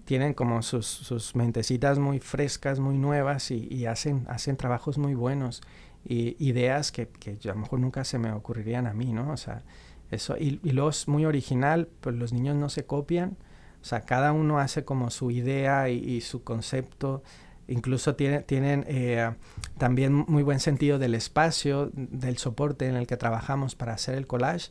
tienen 0.06 0.34
como 0.34 0.62
sus, 0.62 0.86
sus 0.86 1.36
mentecitas 1.36 2.00
muy 2.00 2.20
frescas, 2.20 2.80
muy 2.80 2.98
nuevas 2.98 3.52
y, 3.52 3.86
hacen, 3.86 4.26
hacen 4.30 4.58
trabajos 4.58 4.98
muy 4.98 5.14
buenos 5.14 5.62
y 6.04 6.36
ideas 6.44 6.92
que, 6.92 7.08
que, 7.08 7.38
a 7.44 7.54
lo 7.54 7.62
mejor 7.62 7.80
nunca 7.80 8.04
se 8.04 8.18
me 8.18 8.32
ocurrirían 8.32 8.88
a 8.88 8.94
mí, 8.94 9.14
¿no? 9.14 9.32
O 9.32 9.38
sea, 9.38 9.64
eso, 10.10 10.36
y, 10.38 10.60
y 10.64 10.72
luego 10.72 10.90
es 10.90 11.08
muy 11.08 11.26
original, 11.26 11.88
pues 12.02 12.16
los 12.16 12.34
niños 12.34 12.56
no 12.56 12.70
se 12.70 12.86
copian, 12.86 13.38
o 13.82 13.86
sea, 13.86 14.02
cada 14.02 14.32
uno 14.32 14.60
hace 14.60 14.86
como 14.86 15.10
su 15.10 15.32
idea 15.32 15.90
y, 15.90 16.22
su 16.22 16.44
concepto, 16.44 17.24
incluso 17.68 18.16
tiene, 18.16 18.42
tienen 18.42 18.86
eh, 18.88 19.32
también 19.78 20.14
muy 20.14 20.44
buen 20.44 20.60
sentido 20.60 21.00
del 21.00 21.16
espacio, 21.16 21.90
del 21.94 22.38
soporte 22.38 22.88
en 22.88 22.96
el 22.96 23.08
que 23.08 23.18
trabajamos 23.18 23.76
para 23.76 23.94
hacer 23.94 24.16
el 24.16 24.28
collage, 24.28 24.70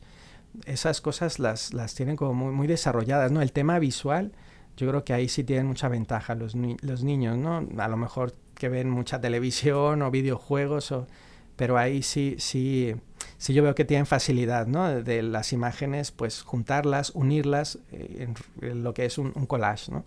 esas 0.65 1.01
cosas 1.01 1.39
las, 1.39 1.73
las 1.73 1.93
tienen 1.93 2.15
como 2.15 2.33
muy, 2.33 2.53
muy 2.53 2.67
desarrolladas, 2.67 3.31
¿no? 3.31 3.41
El 3.41 3.51
tema 3.51 3.79
visual, 3.79 4.31
yo 4.77 4.87
creo 4.87 5.03
que 5.03 5.13
ahí 5.13 5.27
sí 5.27 5.43
tienen 5.43 5.67
mucha 5.67 5.87
ventaja 5.87 6.35
los, 6.35 6.55
los 6.55 7.03
niños, 7.03 7.37
¿no? 7.37 7.67
A 7.77 7.87
lo 7.87 7.97
mejor 7.97 8.33
que 8.55 8.69
ven 8.69 8.89
mucha 8.89 9.19
televisión 9.19 10.01
o 10.01 10.11
videojuegos, 10.11 10.91
o, 10.91 11.07
pero 11.55 11.77
ahí 11.77 12.01
sí, 12.01 12.35
sí, 12.39 12.95
sí 13.37 13.53
yo 13.53 13.63
veo 13.63 13.75
que 13.75 13.85
tienen 13.85 14.05
facilidad, 14.05 14.67
¿no? 14.67 15.01
De, 15.01 15.21
las 15.21 15.53
imágenes, 15.53 16.11
pues 16.11 16.41
juntarlas, 16.41 17.11
unirlas 17.11 17.79
eh, 17.91 18.27
en, 18.61 18.83
lo 18.83 18.93
que 18.93 19.05
es 19.05 19.17
un, 19.17 19.31
un 19.35 19.45
collage, 19.45 19.91
¿no? 19.91 20.05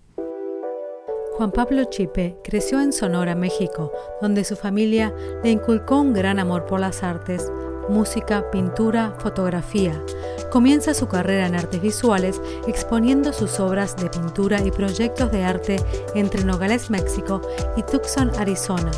Juan 1.37 1.50
Pablo 1.50 1.83
Chipe 1.87 2.37
creció 2.44 2.80
en 2.80 2.92
Sonora, 2.92 3.35
México, 3.35 3.92
donde 4.23 4.44
su 4.44 4.54
familia 4.54 5.12
le 5.42 5.50
inculcó 5.50 6.00
un 6.00 6.12
gran 6.12 6.38
amor 6.38 6.64
por 6.64 6.78
las 6.78 7.02
artes, 7.02 7.50
música, 7.88 8.50
pintura, 8.50 9.14
fotografía. 9.18 10.00
Comienza 10.50 10.94
su 10.94 11.08
carrera 11.08 11.46
en 11.46 11.54
artes 11.54 11.80
visuales 11.80 12.40
exponiendo 12.66 13.32
sus 13.32 13.58
obras 13.60 13.96
de 13.96 14.08
pintura 14.08 14.62
y 14.62 14.70
proyectos 14.70 15.30
de 15.32 15.44
arte 15.44 15.76
entre 16.14 16.44
Nogales, 16.44 16.90
México 16.90 17.40
y 17.76 17.82
Tucson, 17.82 18.30
Arizona. 18.38 18.92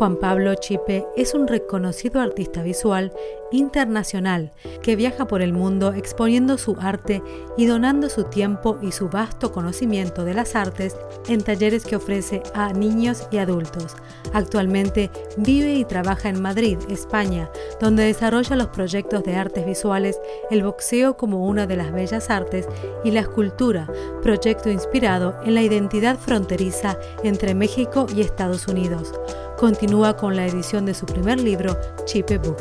Juan 0.00 0.16
Pablo 0.16 0.54
Chipe 0.54 1.04
es 1.14 1.34
un 1.34 1.46
reconocido 1.46 2.22
artista 2.22 2.62
visual 2.62 3.12
internacional 3.52 4.50
que 4.80 4.96
viaja 4.96 5.26
por 5.26 5.42
el 5.42 5.52
mundo 5.52 5.92
exponiendo 5.92 6.56
su 6.56 6.74
arte 6.80 7.22
y 7.58 7.66
donando 7.66 8.08
su 8.08 8.24
tiempo 8.24 8.78
y 8.80 8.92
su 8.92 9.10
vasto 9.10 9.52
conocimiento 9.52 10.24
de 10.24 10.32
las 10.32 10.56
artes 10.56 10.96
en 11.28 11.42
talleres 11.42 11.84
que 11.84 11.96
ofrece 11.96 12.42
a 12.54 12.72
niños 12.72 13.28
y 13.30 13.36
adultos. 13.36 13.94
Actualmente 14.32 15.10
vive 15.36 15.74
y 15.74 15.84
trabaja 15.84 16.30
en 16.30 16.40
Madrid, 16.40 16.78
España, 16.88 17.50
donde 17.78 18.04
desarrolla 18.04 18.56
los 18.56 18.68
proyectos 18.68 19.22
de 19.24 19.36
artes 19.36 19.66
visuales, 19.66 20.18
el 20.50 20.62
boxeo 20.62 21.18
como 21.18 21.46
una 21.46 21.66
de 21.66 21.76
las 21.76 21.92
bellas 21.92 22.30
artes 22.30 22.66
y 23.04 23.10
la 23.10 23.20
escultura, 23.20 23.86
proyecto 24.22 24.70
inspirado 24.70 25.36
en 25.44 25.54
la 25.54 25.62
identidad 25.62 26.18
fronteriza 26.18 26.98
entre 27.22 27.54
México 27.54 28.06
y 28.16 28.22
Estados 28.22 28.66
Unidos 28.66 29.12
continúa 29.60 30.16
con 30.16 30.36
la 30.36 30.46
edición 30.46 30.86
de 30.86 30.94
su 30.94 31.04
primer 31.04 31.38
libro, 31.38 31.76
Chipe 32.06 32.38
Book. 32.38 32.56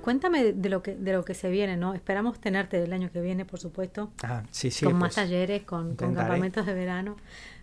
Cuéntame 0.00 0.52
de 0.52 0.68
lo 0.68 0.84
que 0.84 0.94
de 0.94 1.12
lo 1.12 1.24
que 1.24 1.34
se 1.34 1.50
viene, 1.50 1.76
¿no? 1.76 1.94
Esperamos 1.94 2.40
tenerte 2.40 2.80
el 2.80 2.92
año 2.92 3.10
que 3.10 3.20
viene, 3.20 3.44
por 3.44 3.58
supuesto. 3.58 4.12
Ah, 4.22 4.44
sí, 4.52 4.70
sí. 4.70 4.84
Con 4.84 4.94
más 4.94 5.14
pues, 5.14 5.26
talleres, 5.26 5.64
con, 5.64 5.96
campamentos 5.96 6.64
de 6.64 6.74
verano. 6.74 7.16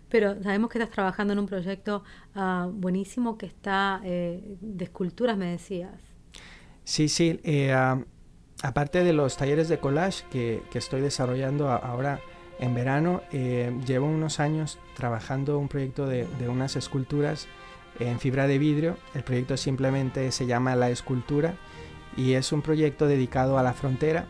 Pero 0.09 0.43
sabemos 0.43 0.69
que 0.69 0.77
estás 0.77 0.93
trabajando 0.93 1.31
en 1.31 1.39
un 1.39 1.45
proyecto 1.45 2.03
ah, 2.35 2.67
buenísimo 2.69 3.37
que 3.37 3.45
está 3.45 4.01
eh, 4.03 4.57
de 4.59 4.83
esculturas, 4.83 5.37
me 5.37 5.45
decías. 5.45 5.95
Sí, 6.83 7.07
sí. 7.07 7.39
Eh, 7.45 7.71
ah, 7.71 8.03
aparte 8.61 9.05
de 9.05 9.13
los 9.13 9.37
talleres 9.37 9.69
de 9.69 9.79
collage 9.79 10.25
que, 10.29 10.63
que 10.69 10.79
estoy 10.79 10.99
desarrollando 10.99 11.69
ahora 11.71 12.19
en 12.59 12.75
verano, 12.75 13.21
eh, 13.31 13.73
llevo 13.85 14.05
unos 14.05 14.41
años 14.41 14.79
trabajando 14.97 15.57
un 15.59 15.69
proyecto 15.69 16.05
de, 16.07 16.27
de 16.39 16.49
unas 16.49 16.75
esculturas 16.75 17.47
en 17.99 18.19
fibra 18.19 18.47
de 18.47 18.57
vidrio. 18.57 18.97
El 19.13 19.23
proyecto 19.23 19.57
simplemente 19.57 20.31
se 20.31 20.45
llama 20.45 20.75
La 20.75 20.89
Escultura 20.89 21.55
y 22.15 22.33
es 22.33 22.51
un 22.51 22.61
proyecto 22.61 23.07
dedicado 23.07 23.57
a 23.57 23.63
la 23.63 23.73
frontera 23.73 24.25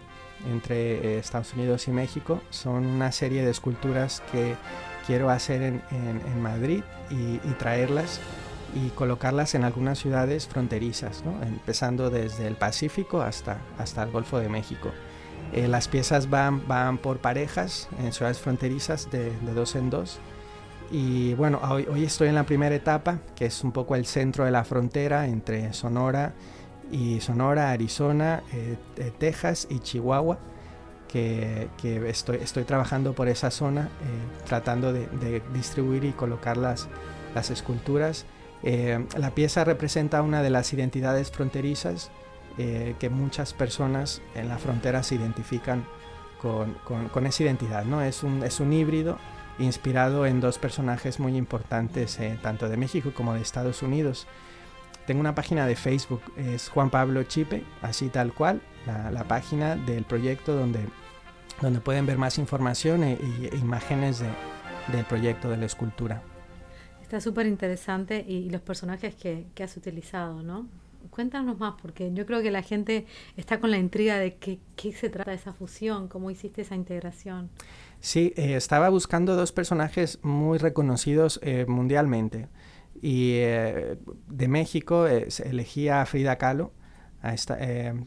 entre 0.51 1.15
eh, 1.15 1.19
Estados 1.19 1.53
Unidos 1.53 1.87
y 1.87 1.91
México. 1.91 2.41
Son 2.49 2.85
una 2.85 3.11
serie 3.11 3.43
de 3.43 3.51
esculturas 3.51 4.21
que 4.31 4.55
quiero 5.05 5.29
hacer 5.29 5.61
en, 5.61 6.41
Madrid 6.41 6.83
y, 7.09 7.37
traerlas 7.53 8.19
y 8.75 8.89
colocarlas 8.89 9.55
en 9.55 9.63
algunas 9.63 9.97
ciudades 9.99 10.47
fronterizas, 10.47 11.23
empezando 11.41 12.09
desde 12.09 12.45
el 12.45 12.55
Pacífico 12.55 13.21
hasta, 13.21 13.61
hasta 13.77 14.03
el 14.03 14.11
Golfo 14.11 14.39
de 14.39 14.49
México. 14.49 14.91
Eh, 15.53 15.69
las 15.69 15.87
piezas 15.87 16.29
van, 16.29 16.67
van 16.67 16.97
por 16.97 17.19
parejas 17.19 17.87
en 18.03 18.11
ciudades 18.11 18.39
fronterizas 18.39 19.09
de, 19.09 19.31
de 19.31 19.53
dos 19.53 19.75
en 19.75 19.89
dos 19.89 20.19
y 20.91 21.33
bueno, 21.33 21.59
hoy, 21.63 22.03
estoy 22.03 22.29
en 22.29 22.35
la 22.35 22.45
primera 22.45 22.73
etapa, 22.73 23.19
que 23.35 23.45
es 23.45 23.63
un 23.63 23.71
poco 23.71 23.95
el 23.95 24.05
centro 24.05 24.45
de 24.45 24.51
la 24.51 24.63
frontera 24.63 25.27
entre 25.27 25.73
Sonora 25.73 26.33
y 26.91 27.19
Sonora, 27.19 27.71
Arizona, 27.71 28.43
eh, 28.53 28.77
eh, 28.97 29.11
Texas 29.17 29.67
y 29.69 29.79
Chihuahua, 29.79 30.39
que, 31.07 31.69
estoy, 32.07 32.37
estoy, 32.37 32.63
trabajando 32.63 33.13
por 33.13 33.27
esa 33.27 33.51
zona, 33.51 33.83
eh, 33.83 34.45
tratando 34.45 34.93
de, 34.93 35.41
distribuir 35.53 36.05
y 36.05 36.11
colocar 36.11 36.57
las, 36.57 36.87
las 37.35 37.49
esculturas. 37.49 38.25
la 38.63 39.31
pieza 39.31 39.63
representa 39.63 40.21
una 40.21 40.41
de 40.41 40.49
las 40.49 40.71
identidades 40.73 41.31
fronterizas 41.31 42.11
que 42.57 43.09
muchas 43.11 43.53
personas 43.53 44.21
en 44.33 44.49
la 44.49 44.57
frontera 44.57 45.03
se 45.03 45.13
identifican 45.13 45.85
con, 46.41 46.73
con, 46.85 47.07
con 47.09 47.27
esa 47.27 47.43
identidad, 47.43 47.85
¿no? 47.85 48.01
Es 48.01 48.23
un, 48.23 48.41
es 48.41 48.59
un 48.59 48.73
híbrido 48.73 49.19
inspirado 49.59 50.25
en 50.25 50.39
dos 50.39 50.57
personajes 50.57 51.19
muy 51.19 51.35
importantes 51.35 52.19
eh, 52.19 52.37
tanto 52.41 52.69
de 52.69 52.77
México 52.77 53.11
como 53.13 53.33
de 53.33 53.41
Estados 53.41 53.81
Unidos. 53.81 54.27
Tengo 55.05 55.21
una 55.21 55.35
página 55.35 55.65
de 55.65 55.75
Facebook, 55.75 56.21
es 56.35 56.69
Juan 56.69 56.89
Pablo 56.89 57.23
Chipe, 57.23 57.63
así 57.81 58.09
tal 58.09 58.33
cual, 58.33 58.61
la, 58.85 59.23
página 59.23 59.75
del 59.75 60.03
proyecto 60.03 60.53
donde, 60.53 60.79
donde 61.61 61.79
pueden 61.79 62.05
ver 62.05 62.17
más 62.17 62.37
información 62.37 63.03
e, 63.03 63.17
imágenes 63.53 64.19
del 64.19 65.05
proyecto 65.05 65.49
de 65.49 65.57
la 65.57 65.65
escultura. 65.65 66.21
Está 67.01 67.21
súper 67.21 67.45
interesante 67.45 68.25
y, 68.27 68.49
los 68.49 68.61
personajes 68.61 69.15
que, 69.15 69.47
que 69.55 69.63
has 69.63 69.77
utilizado, 69.77 70.43
¿no? 70.43 70.67
Cuéntanos 71.09 71.59
más, 71.59 71.75
porque 71.81 72.11
yo 72.13 72.25
creo 72.25 72.41
que 72.41 72.51
la 72.51 72.61
gente 72.61 73.05
está 73.35 73.59
con 73.59 73.71
la 73.71 73.77
intriga 73.77 74.17
de 74.17 74.35
qué, 74.35 74.59
qué 74.75 74.91
se 74.93 75.09
trata 75.09 75.33
esa 75.33 75.53
fusión, 75.53 76.07
cómo 76.07 76.31
hiciste 76.31 76.61
esa 76.61 76.75
integración. 76.75 77.49
Sí, 77.99 78.33
eh, 78.35 78.55
estaba 78.55 78.89
buscando 78.89 79.35
dos 79.35 79.51
personajes 79.51 80.19
muy 80.21 80.57
reconocidos 80.57 81.39
eh, 81.43 81.65
mundialmente. 81.67 82.47
Y 83.01 83.33
eh, 83.35 83.97
de 84.27 84.47
México 84.47 85.07
elegí 85.07 85.89
a 85.89 86.05
Frida 86.05 86.37
Kahlo, 86.37 86.71
a 87.21 87.33
esta, 87.33 87.57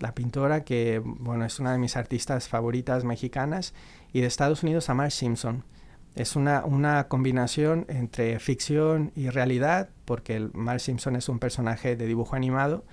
la 0.01 0.15
pintora 0.15 0.65
que 0.65 1.01
bueno, 1.05 1.45
es 1.45 1.59
una 1.59 1.73
de 1.73 1.79
mis 1.79 1.97
artistas 1.97 2.49
favoritas 2.49 3.05
mexicanas. 3.05 3.75
Y 4.13 4.21
de 4.21 4.27
Estados 4.27 4.63
Unidos 4.63 4.89
a 4.91 4.95
Marge 4.95 5.17
Simpson. 5.17 5.65
Es 6.17 6.37
una, 6.37 6.65
una 6.65 7.09
combinación 7.09 7.87
entre 7.89 8.39
ficción 8.41 9.13
y 9.15 9.31
realidad, 9.31 9.91
porque 10.05 10.37
el 10.37 10.51
Marge 10.53 10.87
Simpson 10.87 11.17
es 11.17 11.29
un 11.29 11.39
personaje 11.39 11.97
de 11.97 12.07
dibujo 12.07 12.37
animado. 12.37 12.85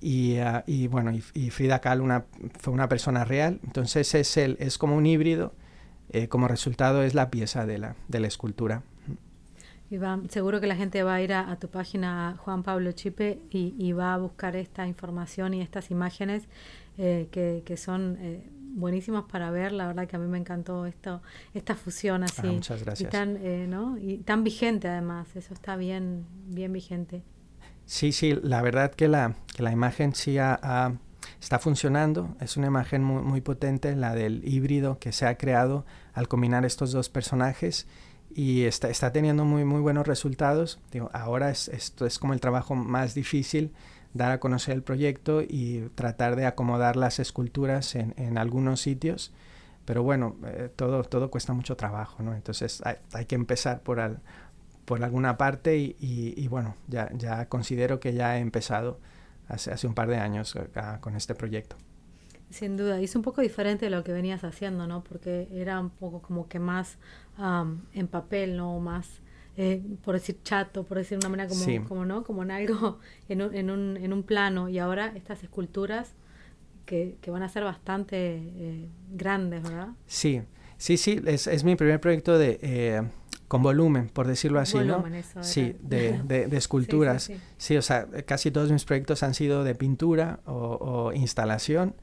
Y, 0.00 0.36
ah, 0.38 0.64
y 0.66 0.86
bueno, 0.86 1.12
y, 1.12 1.50
Frida 1.50 1.80
Kahlo 1.80 2.24
fue 2.58 2.72
una 2.72 2.88
persona 2.88 3.24
real. 3.24 3.60
Entonces 3.64 4.14
es, 4.14 4.36
el, 4.36 4.56
es 4.60 4.78
como 4.78 4.96
un 4.96 5.06
híbrido 5.06 5.54
como 6.30 6.48
resultado 6.48 7.02
es 7.02 7.14
la 7.14 7.30
pieza 7.30 7.66
de 7.66 7.76
la, 7.76 7.94
de 8.08 8.20
la 8.20 8.28
escultura. 8.28 8.82
Y 9.90 9.96
va, 9.96 10.20
seguro 10.28 10.60
que 10.60 10.66
la 10.66 10.76
gente 10.76 11.02
va 11.02 11.14
a 11.14 11.22
ir 11.22 11.32
a, 11.32 11.56
tu 11.56 11.68
página 11.68 12.36
Juan 12.38 12.62
Pablo 12.62 12.92
Chipe 12.92 13.40
y, 13.50 13.74
y, 13.78 13.92
va 13.92 14.14
a 14.14 14.18
buscar 14.18 14.54
esta 14.54 14.86
información 14.86 15.54
y 15.54 15.62
estas 15.62 15.90
imágenes 15.90 16.46
eh, 16.98 17.28
que, 17.30 17.62
que, 17.64 17.78
son 17.78 18.18
eh, 18.20 18.50
buenísimas 18.74 19.24
para 19.24 19.50
ver. 19.50 19.72
La 19.72 19.86
verdad 19.86 20.06
que 20.06 20.16
a 20.16 20.18
mí 20.18 20.26
me 20.26 20.38
encantó 20.38 20.86
esto, 20.86 21.22
esta 21.54 21.74
fusión 21.74 22.22
así. 22.22 22.46
Ah, 22.46 22.52
muchas 22.52 22.82
gracias. 22.82 23.08
Y 23.08 23.10
tan, 23.10 23.36
eh, 23.38 23.66
¿no? 23.68 23.98
y 23.98 24.18
tan 24.18 24.44
vigente 24.44 24.88
además, 24.88 25.34
eso 25.36 25.54
está 25.54 25.76
bien, 25.76 26.26
bien 26.46 26.72
vigente. 26.72 27.22
Sí, 27.84 28.12
sí, 28.12 28.38
la 28.42 28.60
verdad 28.60 28.92
que 28.92 29.08
la, 29.08 29.34
que 29.54 29.62
la 29.62 29.72
imagen 29.72 30.14
sí 30.14 30.36
está 31.40 31.58
funcionando. 31.58 32.36
Es 32.40 32.56
una 32.56 32.66
imagen 32.66 33.02
muy, 33.02 33.22
muy 33.22 33.40
potente, 33.40 33.96
la 33.96 34.14
del 34.14 34.46
híbrido 34.46 34.98
que 34.98 35.12
se 35.12 35.26
ha 35.26 35.38
creado 35.38 35.86
al 36.12 36.28
combinar 36.28 36.64
estos 36.64 36.92
dos 36.92 37.08
personajes 37.08 37.86
y 38.34 38.64
está, 38.64 38.90
está 38.90 39.12
teniendo 39.12 39.44
muy, 39.44 39.64
muy 39.64 39.80
buenos 39.80 40.06
resultados. 40.06 40.80
Digo, 40.92 41.10
ahora 41.12 41.50
es, 41.50 41.68
esto 41.68 42.06
es 42.06 42.18
como 42.18 42.34
el 42.34 42.40
trabajo 42.40 42.74
más 42.74 43.14
difícil, 43.14 43.72
dar 44.18 44.32
a 44.32 44.40
conocer 44.40 44.74
el 44.74 44.82
proyecto 44.82 45.40
y 45.40 45.88
tratar 45.94 46.36
de 46.36 46.44
acomodar 46.44 46.96
las 46.96 47.18
esculturas 47.18 47.94
en, 47.94 48.12
en 48.18 48.36
algunos 48.36 48.82
sitios. 48.82 49.32
Pero 49.86 50.02
bueno, 50.02 50.36
eh, 50.44 50.68
todo, 50.76 51.02
todo 51.04 51.30
cuesta 51.30 51.54
mucho 51.54 51.74
trabajo, 51.76 52.22
¿no? 52.22 52.34
Entonces 52.34 52.82
hay, 52.84 52.96
hay 53.14 53.24
que 53.24 53.36
empezar 53.36 53.80
por, 53.80 54.00
al, 54.00 54.20
por 54.84 55.02
alguna 55.02 55.38
parte 55.38 55.78
y, 55.78 55.96
y, 55.98 56.48
bueno, 56.48 56.74
ya, 56.88 57.10
ya 57.14 57.48
considero 57.48 57.98
que 57.98 58.12
ya 58.12 58.36
he 58.36 58.40
empezado 58.40 59.00
hace, 59.48 59.70
hace 59.72 59.86
un 59.86 59.94
par 59.94 60.08
de 60.08 60.18
años 60.18 60.54
acá, 60.56 61.00
con 61.00 61.16
este 61.16 61.34
proyecto. 61.34 61.76
Sin 62.50 62.76
duda, 62.76 63.00
y 63.00 63.04
es 63.04 63.14
un 63.16 63.22
poco 63.22 63.40
diferente 63.40 63.86
de 63.86 63.90
lo 63.90 64.02
que 64.04 64.12
venías 64.12 64.42
haciendo, 64.44 64.86
¿no? 64.86 65.04
Porque 65.04 65.48
era 65.52 65.80
un 65.80 65.90
poco 65.90 66.20
como 66.20 66.48
que 66.48 66.58
más 66.58 66.98
en 67.92 68.08
papel, 68.08 68.56
¿no? 68.56 68.80
Más, 68.80 69.20
eh, 69.60 69.82
por 70.04 70.14
decir 70.14 70.38
chato, 70.44 70.84
por 70.84 70.98
decir 70.98 71.18
de 71.18 71.26
una 71.26 71.36
manera 71.36 71.48
como, 71.48 71.88
como 71.88 72.04
¿no? 72.04 72.22
Como 72.22 72.44
en 72.44 72.52
algo, 72.52 73.00
en 73.28 73.42
un, 73.42 73.54
en, 73.56 73.70
un, 73.70 73.96
en 73.96 74.12
un 74.12 74.22
plano. 74.22 74.68
Y 74.68 74.78
ahora 74.78 75.12
estas 75.16 75.42
esculturas 75.42 76.14
que, 76.86 77.18
que 77.20 77.32
van 77.32 77.42
a 77.42 77.48
ser 77.48 77.64
bastante 77.64 78.36
eh, 78.36 78.88
grandes, 79.10 79.64
¿verdad? 79.64 79.88
Sí, 80.06 80.42
sí, 80.76 80.96
sí, 80.96 81.20
es, 81.26 81.48
es 81.48 81.64
mi 81.64 81.74
primer 81.74 82.00
proyecto 82.00 82.38
de... 82.38 82.60
Eh, 82.62 83.02
con 83.48 83.62
volumen, 83.62 84.10
por 84.10 84.26
decirlo 84.26 84.60
así, 84.60 84.76
¿no? 84.80 85.02
sí, 85.40 85.74
de, 85.80 86.20
de, 86.22 86.48
de 86.48 86.56
esculturas. 86.58 87.32
sí, 87.56 87.76
o 87.78 87.82
sea, 87.82 88.06
casi 88.26 88.50
todos 88.50 88.70
mis 88.70 88.84
proyectos 88.84 89.22
han 89.22 89.32
sido 89.32 89.64
de 89.64 89.74
pintura 89.74 90.40
o, 90.44 90.52
o 90.52 91.12
instalación 91.14 91.94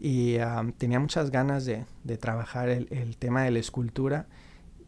y 0.00 0.38
tenía 0.78 0.98
muchas 0.98 1.30
ganas 1.30 1.66
de, 1.66 1.84
de 2.04 2.16
trabajar 2.16 2.70
el, 2.70 2.88
el, 2.90 3.18
tema 3.18 3.42
de 3.42 3.50
la 3.50 3.58
escultura 3.58 4.26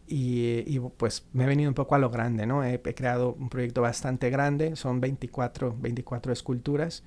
y, 0.09 0.65
y, 0.67 0.81
pues 0.81 1.27
me 1.33 1.45
he 1.45 1.47
venido 1.47 1.69
un 1.69 1.75
poco 1.75 1.95
a 1.95 1.99
lo 1.99 2.11
grande, 2.11 2.47
¿no? 2.47 2.65
He, 2.65 2.75
he, 2.75 2.95
creado 2.95 3.35
un 3.35 3.49
proyecto 3.49 3.83
bastante 3.83 4.31
grande, 4.31 4.77
son 4.77 5.01
24, 5.01 5.77
24 5.79 6.33
esculturas. 6.33 7.05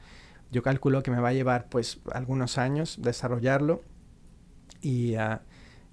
Yo 0.52 0.62
calculo 0.64 1.02
que 1.02 1.12
me 1.12 1.20
va 1.20 1.30
a 1.30 1.34
llevar 1.34 1.70
pues 1.70 2.02
algunos 2.12 2.58
años 2.58 2.98
desarrollarlo 3.02 3.82
y, 4.82 5.16
uh, 5.16 5.40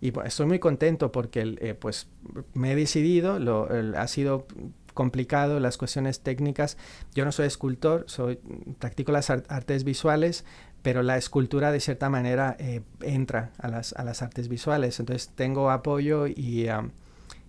y 0.00 0.10
pues, 0.10 0.28
estoy 0.28 0.46
muy 0.46 0.58
contento 0.58 1.12
porque 1.12 1.56
eh, 1.60 1.74
pues 1.74 2.08
me 2.54 2.72
he 2.72 2.76
decidido, 2.76 3.38
lo, 3.38 3.68
el, 3.70 3.94
ha 3.94 4.06
sido 4.08 4.46
complicado 4.94 5.60
las 5.60 5.78
cuestiones 5.78 6.20
técnicas. 6.20 6.76
Yo 7.14 7.24
no 7.24 7.30
soy 7.30 7.46
escultor, 7.46 8.04
soy 8.08 8.40
practico 8.80 9.12
las 9.12 9.30
artes 9.30 9.84
visuales, 9.84 10.44
pero 10.82 11.02
la 11.02 11.16
escultura 11.16 11.72
de 11.72 11.80
cierta 11.80 12.08
manera 12.08 12.56
eh, 12.58 12.82
entra 13.00 13.52
a 13.58 13.68
las, 13.68 13.92
a 13.94 14.04
las 14.04 14.22
artes 14.22 14.48
visuales. 14.48 15.00
Entonces 15.00 15.30
tengo 15.34 15.70
apoyo 15.70 16.26
y, 16.26 16.68
um, 16.68 16.90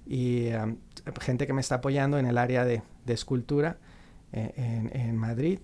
y 0.05 0.49
um, 0.53 0.77
gente 1.21 1.47
que 1.47 1.53
me 1.53 1.61
está 1.61 1.75
apoyando 1.75 2.17
en 2.17 2.25
el 2.25 2.37
área 2.37 2.65
de, 2.65 2.81
de 3.05 3.13
escultura 3.13 3.77
eh, 4.31 4.53
en, 4.55 4.99
en, 4.99 5.17
Madrid 5.17 5.59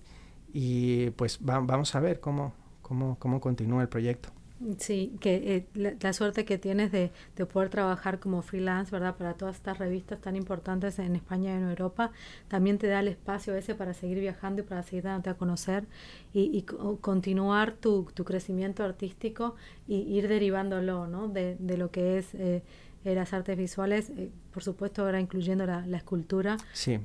y 0.52 1.10
pues 1.10 1.38
va, 1.38 1.60
vamos 1.60 1.94
a 1.94 2.00
ver 2.00 2.20
cómo, 2.20 2.54
cómo, 2.82 3.18
cómo 3.18 3.40
continúa 3.40 3.82
el 3.82 3.88
proyecto. 3.88 4.30
Sí, 4.78 5.14
que 5.20 5.34
eh, 5.56 5.66
la, 5.74 5.92
la, 6.00 6.12
suerte 6.14 6.46
que 6.46 6.56
tienes 6.56 6.90
de, 6.90 7.10
de, 7.36 7.44
poder 7.44 7.68
trabajar 7.68 8.18
como 8.18 8.40
freelance, 8.40 8.90
¿verdad? 8.90 9.14
Para 9.14 9.34
todas 9.34 9.56
estas 9.56 9.76
revistas 9.76 10.18
tan 10.18 10.34
importantes 10.34 10.98
en 10.98 11.14
España 11.14 11.52
y 11.52 11.56
en 11.58 11.68
Europa, 11.68 12.10
también 12.48 12.78
te 12.78 12.86
da 12.86 13.00
el 13.00 13.08
espacio 13.08 13.54
ese 13.54 13.74
para 13.74 13.92
seguir 13.92 14.18
viajando 14.18 14.62
y 14.62 14.64
para 14.64 14.82
seguir 14.82 15.04
dándote 15.04 15.28
a 15.28 15.34
conocer 15.34 15.84
y, 16.32 16.56
y 16.56 16.62
continuar 16.62 17.72
tu, 17.72 18.08
tu, 18.14 18.24
crecimiento 18.24 18.82
artístico 18.82 19.56
y 19.86 19.96
ir 19.96 20.26
derivándolo, 20.26 21.06
¿no? 21.06 21.28
De, 21.28 21.56
de 21.58 21.76
lo 21.76 21.90
que 21.90 22.16
es 22.16 22.34
eh, 22.34 22.62
las 23.04 23.34
artes 23.34 23.58
visuales, 23.58 24.10
eh, 24.16 24.30
por 24.52 24.62
supuesto 24.62 25.02
ahora 25.02 25.20
incluyendo 25.20 25.66
la, 25.66 25.86
la 25.86 25.98
escultura. 25.98 26.56
Sí. 26.72 26.98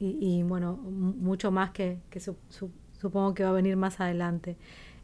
Y, 0.00 0.18
y, 0.20 0.42
bueno, 0.42 0.74
mucho 0.76 1.52
más 1.52 1.70
que, 1.70 2.00
que 2.10 2.18
su, 2.18 2.36
su, 2.48 2.70
supongo 3.00 3.32
que 3.32 3.44
va 3.44 3.50
a 3.50 3.52
venir 3.52 3.76
más 3.76 4.00
adelante. 4.00 4.56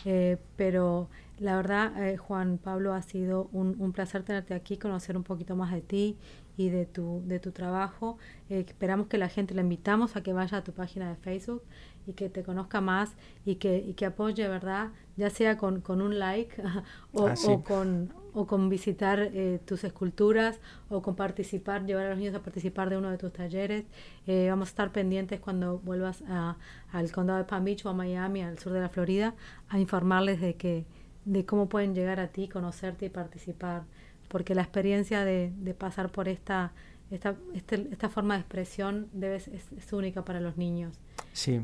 Eh, 0.04 0.36
pero 0.56 1.08
la 1.38 1.56
verdad, 1.56 2.06
eh, 2.06 2.16
Juan 2.16 2.58
Pablo, 2.58 2.94
ha 2.94 3.02
sido 3.02 3.48
un, 3.52 3.76
un, 3.78 3.92
placer 3.92 4.22
tenerte 4.22 4.54
aquí, 4.54 4.76
conocer 4.76 5.16
un 5.16 5.24
poquito 5.24 5.56
más 5.56 5.72
de 5.72 5.80
ti 5.80 6.16
y 6.56 6.68
de 6.68 6.86
tu, 6.86 7.22
de 7.26 7.38
tu 7.38 7.52
trabajo. 7.52 8.18
Eh, 8.50 8.64
esperamos 8.66 9.06
que 9.06 9.18
la 9.18 9.28
gente, 9.28 9.54
la 9.54 9.62
invitamos 9.62 10.16
a 10.16 10.22
que 10.22 10.32
vaya 10.32 10.58
a 10.58 10.64
tu 10.64 10.72
página 10.72 11.08
de 11.08 11.16
Facebook 11.16 11.62
y 12.06 12.12
que 12.12 12.28
te 12.28 12.42
conozca 12.42 12.80
más 12.80 13.14
y 13.44 13.56
que, 13.56 13.78
y 13.78 13.94
que 13.94 14.06
apoye, 14.06 14.46
¿verdad? 14.48 14.90
Ya 15.16 15.30
sea 15.30 15.56
con, 15.56 15.80
con 15.80 16.02
un 16.02 16.18
like 16.18 16.62
o, 17.12 17.26
ah, 17.26 17.36
sí. 17.36 17.46
o, 17.48 17.62
con, 17.62 18.12
o 18.34 18.46
con 18.46 18.68
visitar 18.68 19.20
eh, 19.20 19.60
tus 19.64 19.84
esculturas 19.84 20.60
o 20.88 21.02
con 21.02 21.14
participar, 21.14 21.84
llevar 21.86 22.06
a 22.06 22.10
los 22.10 22.18
niños 22.18 22.34
a 22.34 22.42
participar 22.42 22.90
de 22.90 22.96
uno 22.96 23.10
de 23.10 23.18
tus 23.18 23.32
talleres. 23.32 23.84
Eh, 24.26 24.48
vamos 24.50 24.68
a 24.68 24.70
estar 24.70 24.92
pendientes 24.92 25.40
cuando 25.40 25.78
vuelvas 25.78 26.22
a, 26.28 26.56
al 26.92 27.10
condado 27.12 27.38
de 27.38 27.44
Palm 27.44 27.64
Beach 27.64 27.84
o 27.86 27.90
a 27.90 27.94
Miami, 27.94 28.42
al 28.42 28.58
sur 28.58 28.72
de 28.72 28.80
la 28.80 28.88
Florida, 28.88 29.34
a 29.68 29.78
informarles 29.78 30.40
de 30.40 30.54
que 30.54 30.84
de 31.24 31.46
cómo 31.46 31.68
pueden 31.68 31.94
llegar 31.94 32.18
a 32.18 32.28
ti, 32.28 32.48
conocerte 32.48 33.06
y 33.06 33.08
participar 33.08 33.84
porque 34.32 34.54
la 34.54 34.62
experiencia 34.62 35.26
de, 35.26 35.52
de 35.58 35.74
pasar 35.74 36.10
por 36.10 36.26
esta, 36.26 36.72
esta, 37.10 37.36
este, 37.52 37.86
esta 37.92 38.08
forma 38.08 38.32
de 38.32 38.40
expresión 38.40 39.08
debe, 39.12 39.36
es, 39.36 39.46
es, 39.46 39.92
única 39.92 40.24
para 40.24 40.40
los 40.40 40.56
niños. 40.56 40.98
Sí. 41.34 41.60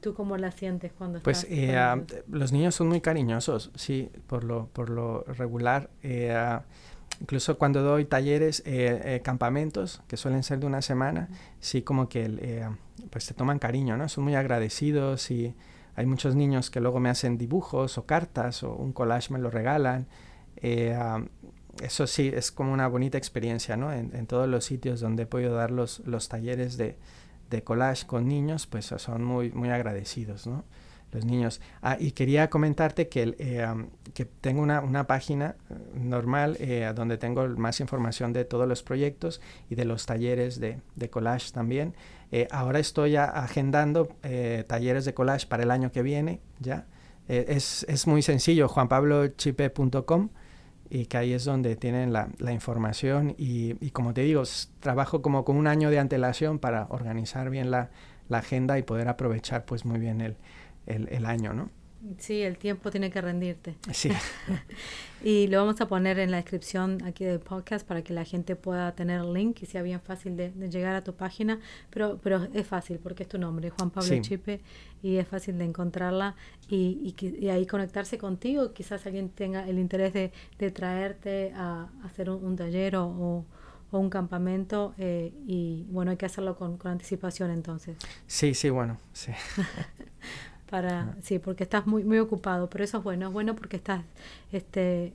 ¿Tú 0.00 0.14
cómo 0.14 0.36
la 0.36 0.52
sientes 0.52 0.92
cuando 0.92 1.18
pues, 1.18 1.38
estás? 1.42 1.50
Pues 1.50 2.20
eh, 2.20 2.24
uh, 2.30 2.36
los 2.36 2.52
niños 2.52 2.76
son 2.76 2.86
muy 2.86 3.00
cariñosos, 3.00 3.72
sí, 3.74 4.08
por 4.28 4.44
lo, 4.44 4.68
por 4.68 4.88
lo 4.88 5.24
regular. 5.24 5.90
Eh, 6.04 6.32
uh, 6.32 6.62
incluso 7.20 7.58
cuando 7.58 7.82
doy 7.82 8.04
talleres, 8.04 8.62
eh, 8.64 9.20
campamentos, 9.24 10.00
que 10.06 10.16
suelen 10.16 10.44
ser 10.44 10.60
de 10.60 10.66
una 10.66 10.80
semana, 10.80 11.28
sí 11.58 11.82
como 11.82 12.08
que 12.08 12.68
pues 13.10 13.26
te 13.26 13.34
toman 13.34 13.58
cariño, 13.58 13.96
¿no? 13.96 14.08
Son 14.08 14.22
muy 14.22 14.36
agradecidos 14.36 15.28
y 15.32 15.56
hay 15.96 16.06
muchos 16.06 16.36
niños 16.36 16.70
que 16.70 16.78
luego 16.78 17.00
me 17.00 17.10
hacen 17.10 17.36
dibujos 17.36 17.98
o 17.98 18.06
cartas 18.06 18.62
o 18.62 18.76
un 18.76 18.92
collage 18.92 19.32
me 19.32 19.40
lo 19.40 19.50
regalan. 19.50 20.06
Eh, 20.62 20.96
eso 21.80 22.06
sí, 22.06 22.30
es 22.34 22.52
como 22.52 22.72
una 22.72 22.86
bonita 22.86 23.18
experiencia, 23.18 23.76
¿no? 23.76 23.92
En, 23.92 24.14
en, 24.14 24.26
todos 24.26 24.48
los 24.48 24.64
sitios 24.64 25.00
donde 25.00 25.22
he 25.24 25.26
podido 25.26 25.54
dar 25.54 25.70
los, 25.70 26.00
los 26.00 26.28
talleres 26.28 26.76
de, 26.76 26.96
de, 27.50 27.62
collage 27.62 28.06
con 28.06 28.28
niños, 28.28 28.66
pues 28.66 28.86
son 28.86 29.24
muy, 29.24 29.50
muy 29.52 29.70
agradecidos, 29.70 30.46
¿no? 30.46 30.64
Los 31.12 31.24
niños. 31.26 31.60
Ah, 31.82 31.96
y 32.00 32.12
quería 32.12 32.48
comentarte 32.48 33.08
que, 33.08 33.34
eh, 33.38 33.66
um, 33.70 33.88
que 34.14 34.24
tengo 34.24 34.62
una, 34.62 34.80
una 34.80 35.06
página 35.06 35.56
eh, 35.68 35.74
normal 35.94 36.56
eh, 36.58 36.90
donde 36.94 37.18
tengo 37.18 37.46
más 37.48 37.80
información 37.80 38.32
de 38.32 38.46
todos 38.46 38.66
los 38.66 38.82
proyectos 38.82 39.42
y 39.68 39.74
de 39.74 39.84
los 39.84 40.06
talleres 40.06 40.58
de, 40.58 40.80
de 40.94 41.10
collage 41.10 41.52
también. 41.52 41.94
Eh, 42.30 42.48
ahora 42.50 42.78
estoy 42.78 43.16
agendando 43.16 44.08
talleres 44.66 45.04
de 45.04 45.12
collage 45.12 45.46
para 45.46 45.64
el 45.64 45.70
año 45.70 45.92
que 45.92 46.02
viene, 46.02 46.40
¿ya? 46.60 46.86
es, 47.28 47.84
es 47.90 48.06
muy 48.06 48.22
sencillo, 48.22 48.68
juanpablochipe.com 48.68 50.30
y 50.94 51.06
que 51.06 51.16
ahí 51.16 51.32
es 51.32 51.46
donde 51.46 51.74
tienen 51.74 52.12
la, 52.12 52.28
la 52.36 52.52
información 52.52 53.34
y, 53.38 53.76
y, 53.82 53.92
como 53.92 54.12
te 54.12 54.20
digo, 54.20 54.42
trabajo 54.78 55.22
como 55.22 55.42
con 55.42 55.56
un 55.56 55.66
año 55.66 55.88
de 55.88 55.98
antelación 55.98 56.58
para 56.58 56.86
organizar 56.90 57.48
bien 57.48 57.70
la, 57.70 57.88
la 58.28 58.38
agenda 58.38 58.78
y 58.78 58.82
poder 58.82 59.08
aprovechar 59.08 59.64
pues 59.64 59.86
muy 59.86 59.98
bien 59.98 60.20
el, 60.20 60.36
el, 60.84 61.08
el 61.08 61.24
año, 61.24 61.54
¿no? 61.54 61.70
Sí, 62.18 62.42
el 62.42 62.58
tiempo 62.58 62.90
tiene 62.90 63.10
que 63.10 63.20
rendirte. 63.20 63.76
Sí. 63.92 64.10
y 65.22 65.46
lo 65.46 65.58
vamos 65.58 65.80
a 65.80 65.86
poner 65.86 66.18
en 66.18 66.32
la 66.32 66.38
descripción 66.38 67.02
aquí 67.04 67.24
del 67.24 67.38
podcast 67.38 67.86
para 67.86 68.02
que 68.02 68.12
la 68.12 68.24
gente 68.24 68.56
pueda 68.56 68.92
tener 68.94 69.20
el 69.20 69.32
link 69.32 69.62
y 69.62 69.66
sea 69.66 69.82
bien 69.82 70.00
fácil 70.00 70.36
de, 70.36 70.50
de 70.50 70.68
llegar 70.68 70.96
a 70.96 71.04
tu 71.04 71.14
página. 71.14 71.60
Pero, 71.90 72.18
pero 72.22 72.48
es 72.52 72.66
fácil 72.66 72.98
porque 72.98 73.22
es 73.22 73.28
tu 73.28 73.38
nombre, 73.38 73.70
Juan 73.70 73.90
Pablo 73.90 74.08
sí. 74.08 74.20
Chipe, 74.20 74.60
y 75.00 75.16
es 75.16 75.28
fácil 75.28 75.58
de 75.58 75.64
encontrarla 75.64 76.34
y, 76.68 77.14
y, 77.20 77.44
y, 77.44 77.48
ahí 77.50 77.66
conectarse 77.66 78.18
contigo. 78.18 78.72
Quizás 78.72 79.06
alguien 79.06 79.28
tenga 79.28 79.68
el 79.68 79.78
interés 79.78 80.12
de, 80.12 80.32
de 80.58 80.70
traerte 80.72 81.52
a, 81.54 81.88
a, 82.02 82.06
hacer 82.06 82.30
un, 82.30 82.44
un 82.44 82.56
taller 82.56 82.96
o, 82.96 83.06
o, 83.06 83.46
o, 83.92 83.98
un 83.98 84.10
campamento 84.10 84.94
eh, 84.98 85.32
y 85.46 85.86
bueno, 85.88 86.10
hay 86.10 86.16
que 86.16 86.26
hacerlo 86.26 86.56
con, 86.56 86.78
con 86.78 86.90
anticipación 86.90 87.52
entonces. 87.52 87.96
Sí, 88.26 88.54
sí, 88.54 88.70
bueno, 88.70 88.98
sí. 89.12 89.30
para 90.72 91.14
sí, 91.20 91.38
porque 91.38 91.64
estás 91.64 91.86
muy 91.86 92.02
muy 92.02 92.18
ocupado, 92.18 92.70
pero 92.70 92.82
eso 92.82 92.96
es 92.96 93.04
bueno, 93.04 93.26
es 93.26 93.32
bueno 93.34 93.54
porque 93.54 93.76
estás 93.76 94.02
este 94.52 95.12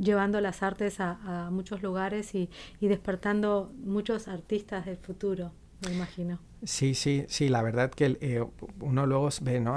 llevando 0.00 0.40
las 0.40 0.64
artes 0.64 0.98
a, 0.98 1.48
muchos 1.52 1.80
lugares 1.80 2.34
y, 2.34 2.50
y 2.80 2.88
despertando 2.88 3.72
muchos 3.84 4.26
artistas 4.26 4.84
del 4.84 4.96
futuro 4.96 5.52
me 5.86 5.94
imagino. 5.94 6.40
Sí, 6.64 6.94
sí, 6.94 7.24
sí, 7.28 7.48
la 7.48 7.62
verdad 7.62 7.90
que 7.90 8.18
eh, 8.20 8.44
uno 8.80 9.06
luego 9.06 9.28
ve, 9.42 9.60
¿no? 9.60 9.76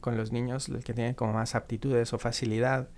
con 0.00 0.16
los 0.16 0.32
niños, 0.32 0.68
el 0.68 0.82
que 0.82 0.94
tiene 0.94 1.14
como 1.14 1.34
más 1.34 1.54
aptitudes 1.54 2.12
o 2.12 2.18
facilidad. 2.18 2.88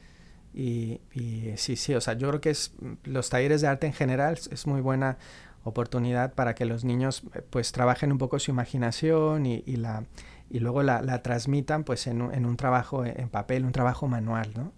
Y, 0.55 1.01
y, 1.13 1.53
sí, 1.57 1.77
sí, 1.77 1.95
o 1.95 2.01
sea, 2.01 2.15
yo 2.15 2.29
creo 2.29 2.41
que 2.41 2.51
es, 2.51 2.73
los 3.05 3.29
talleres 3.29 3.61
de 3.61 3.67
arte 3.67 3.87
en 3.87 3.93
general 3.93 4.39
es 4.51 4.67
muy 4.67 4.81
buena 4.81 5.19
oportunidad 5.65 6.35
para 6.35 6.55
que 6.55 6.65
los 6.65 6.85
niños 6.85 7.23
eh, 7.35 7.43
pues 7.49 7.73
trabajen 7.73 8.13
un 8.13 8.19
poco 8.19 8.39
su 8.39 8.51
imaginación 8.51 9.47
y, 9.47 9.63
y 9.67 9.77
la, 9.77 10.05
y 10.53 10.61
luego 10.61 10.83
la, 10.83 11.01
la 11.01 11.23
transmitan 11.23 11.83
pues 11.83 12.07
en 12.07 12.21
un, 12.21 12.35
en 12.35 12.45
un, 12.45 12.59
trabajo 12.59 13.07
en 13.07 13.31
papel, 13.31 13.65
un 13.65 13.73
trabajo 13.73 14.07
manual, 14.07 14.53
¿no? 14.55 14.73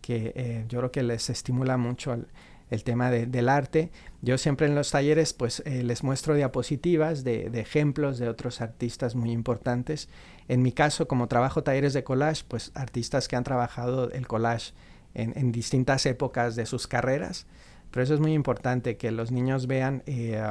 Que 0.00 0.32
eh, 0.34 0.64
yo 0.68 0.80
creo 0.80 0.90
que 0.90 1.04
les 1.04 1.30
estimula 1.30 1.76
mucho 1.76 2.12
el, 2.12 2.82
tema 2.82 3.08
de, 3.08 3.26
del 3.26 3.48
arte. 3.48 3.92
Yo 4.20 4.36
siempre 4.36 4.66
en 4.66 4.74
los 4.74 4.90
talleres 4.90 5.32
pues 5.32 5.62
eh, 5.64 5.84
les 5.84 6.02
muestro 6.02 6.34
diapositivas 6.34 7.22
de, 7.22 7.50
de, 7.50 7.60
ejemplos 7.60 8.18
de 8.18 8.28
otros 8.28 8.60
artistas 8.60 9.14
muy 9.14 9.30
importantes. 9.30 10.08
En 10.48 10.60
mi 10.60 10.72
caso, 10.72 11.06
como 11.06 11.28
trabajo 11.28 11.62
talleres 11.62 11.92
de 11.92 12.02
collage, 12.02 12.42
pues 12.48 12.72
artistas 12.74 13.28
que 13.28 13.36
han 13.36 13.44
trabajado 13.44 14.10
el 14.10 14.26
collage 14.26 14.72
en, 15.14 15.38
en 15.38 15.52
distintas 15.52 16.04
épocas 16.04 16.56
de 16.56 16.66
sus 16.66 16.88
carreras. 16.88 17.46
Pero 17.92 18.02
eso 18.02 18.14
es 18.14 18.20
muy 18.20 18.32
importante, 18.32 18.96
que 18.96 19.12
los 19.12 19.30
niños 19.30 19.68
vean 19.68 20.02
eh, 20.06 20.42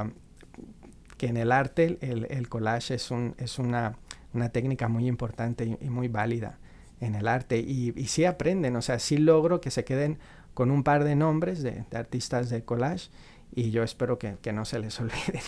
que 1.18 1.26
en 1.26 1.36
el 1.36 1.52
arte 1.52 1.98
el, 2.00 2.26
el 2.30 2.48
collage 2.48 2.94
es, 2.94 3.10
un, 3.10 3.34
es 3.36 3.58
una, 3.58 3.98
una, 4.34 4.48
técnica 4.50 4.88
muy 4.88 5.06
importante 5.06 5.64
y, 5.64 5.84
y, 5.84 5.90
muy 5.90 6.08
válida 6.08 6.58
en 7.00 7.14
el 7.14 7.28
arte. 7.28 7.58
Y, 7.58 7.92
y 7.96 8.06
sí 8.06 8.24
aprenden, 8.24 8.76
o 8.76 8.82
sea, 8.82 8.98
sí 8.98 9.18
logro 9.18 9.60
que 9.60 9.70
se 9.70 9.84
queden 9.84 10.18
con 10.54 10.70
un 10.70 10.82
par 10.82 11.04
de 11.04 11.16
nombres 11.16 11.62
de, 11.62 11.84
de 11.90 11.96
artistas 11.96 12.50
de 12.50 12.64
collage 12.64 13.08
y 13.54 13.70
yo 13.70 13.82
espero 13.82 14.18
que, 14.18 14.36
que 14.40 14.52
no 14.52 14.64
se 14.64 14.78
les 14.78 14.98
olviden. 15.00 15.42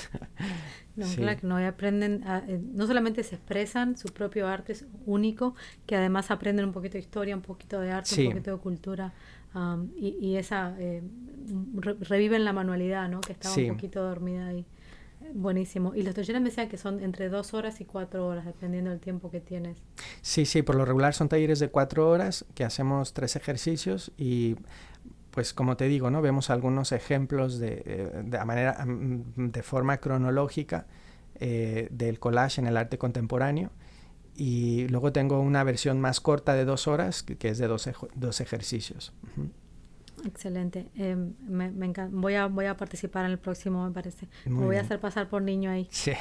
no, 0.97 1.07
sí. 1.07 1.16
claro, 1.16 1.40
no 1.42 1.57
aprenden, 1.57 2.23
a, 2.25 2.44
eh, 2.47 2.61
no 2.73 2.87
solamente 2.87 3.23
se 3.23 3.37
expresan 3.37 3.97
su 3.97 4.09
propio 4.09 4.47
arte 4.47 4.73
es 4.73 4.87
único, 5.07 5.55
que 5.87 5.97
además 5.97 6.31
aprenden 6.31 6.66
un 6.66 6.73
poquito 6.73 6.94
de 6.94 7.01
historia, 7.01 7.35
un 7.35 7.42
poquito 7.42 7.81
de 7.81 7.90
arte, 7.90 8.11
sí. 8.14 8.27
un 8.27 8.33
poquito 8.33 8.53
de 8.53 8.59
cultura 8.59 9.12
um, 9.55 9.88
y, 9.97 10.16
y, 10.20 10.37
esa 10.37 10.75
eh, 10.79 11.03
re, 11.75 11.97
reviven 12.01 12.44
la 12.44 12.53
manualidad, 12.53 13.09
¿no? 13.09 13.20
Que 13.20 13.33
estaba 13.33 13.55
sí. 13.55 13.68
un 13.68 13.77
poquito 13.77 14.03
dormida 14.03 14.49
ahí. 14.49 14.66
Buenísimo. 15.33 15.95
Y 15.95 16.03
los 16.03 16.15
talleres 16.15 16.43
me 16.43 16.49
decían 16.51 16.69
que 16.69 16.77
son 16.77 17.01
entre 17.01 17.29
dos 17.29 17.55
horas 17.55 17.81
y 17.81 17.85
cuatro 17.85 18.27
horas, 18.27 18.45
dependiendo 18.45 18.91
del 18.91 19.01
tiempo 19.01 19.31
que 19.31 19.41
tienes. 19.41 19.79
Sí, 20.23 20.45
sí, 20.45 20.63
por 20.63 20.75
lo 20.75 20.85
regular 20.85 21.15
son 21.15 21.29
talleres 21.29 21.59
de 21.59 21.69
cuatro 21.69 22.09
horas, 22.09 22.45
que 22.55 22.65
hacemos 22.65 23.13
tres 23.15 23.37
ejercicios 23.37 24.13
y 24.17 24.57
pues 25.31 25.53
como 25.53 25.77
te 25.77 25.87
digo, 25.87 26.11
¿no? 26.11 26.23
Vemos 26.23 26.49
algunos 26.49 26.93
ejemplos 26.93 27.59
de, 27.59 27.83
eh, 27.85 28.23
de, 28.25 28.45
manera, 28.45 28.85
mm, 28.85 29.51
de 29.51 29.63
forma 29.65 29.97
cronológica 29.97 30.87
eh, 31.41 31.89
del 31.91 32.21
collage 32.21 32.61
en 32.61 32.69
el 32.69 32.77
arte 32.77 32.99
contemporáneo. 32.99 33.71
Y 34.37 34.87
luego 34.89 35.13
tengo 35.13 35.41
una 35.41 35.65
versión 35.65 36.01
más 36.01 36.21
corta 36.21 36.55
de 36.55 36.65
dos 36.65 36.87
horas, 36.87 37.23
que, 37.25 37.49
es 37.49 37.59
de 37.59 37.67
dos, 37.67 37.87
ej 37.87 37.97
dos 38.15 38.41
ejercicios. 38.41 39.13
Excelente. 40.27 40.91
Eh, 40.97 41.17
me, 41.17 41.71
me 41.71 41.87
encanta. 41.87 42.17
Voy 42.17 42.35
a, 42.35 42.47
voy 42.47 42.67
a 42.67 42.77
participar 42.77 43.25
en 43.25 43.33
el 43.33 43.39
próximo, 43.39 43.85
me 43.87 43.93
parece. 43.93 44.29
Muy 44.47 44.55
me 44.55 44.65
voy 44.65 44.71
bien. 44.71 44.83
a 44.83 44.85
hacer 44.85 45.01
pasar 45.01 45.29
por 45.29 45.43
niño 45.43 45.71
ahí. 45.71 45.89
Sí. 45.91 46.13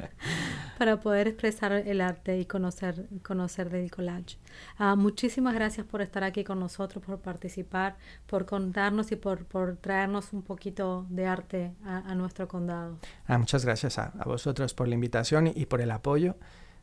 para 0.78 1.00
poder 1.00 1.28
expresar 1.28 1.72
el 1.72 2.00
arte 2.00 2.38
y 2.38 2.46
conocer, 2.46 3.06
conocer 3.22 3.70
del 3.70 3.90
collage. 3.90 4.38
Uh, 4.78 4.96
muchísimas 4.96 5.54
gracias 5.54 5.86
por 5.86 6.02
estar 6.02 6.24
aquí 6.24 6.44
con 6.44 6.60
nosotros, 6.60 7.04
por 7.04 7.20
participar, 7.20 7.96
por 8.26 8.46
contarnos 8.46 9.12
y 9.12 9.16
por, 9.16 9.44
por 9.46 9.76
traernos 9.76 10.32
un 10.32 10.42
poquito 10.42 11.06
de 11.10 11.26
arte 11.26 11.72
a, 11.84 11.98
a 11.98 12.14
nuestro 12.14 12.48
condado. 12.48 12.98
Ah, 13.26 13.38
muchas 13.38 13.64
gracias 13.64 13.98
a, 13.98 14.12
a, 14.18 14.24
vosotros 14.24 14.74
por 14.74 14.88
la 14.88 14.94
invitación 14.94 15.46
y, 15.48 15.52
y 15.54 15.66
por 15.66 15.80
el 15.80 15.90
apoyo 15.90 16.36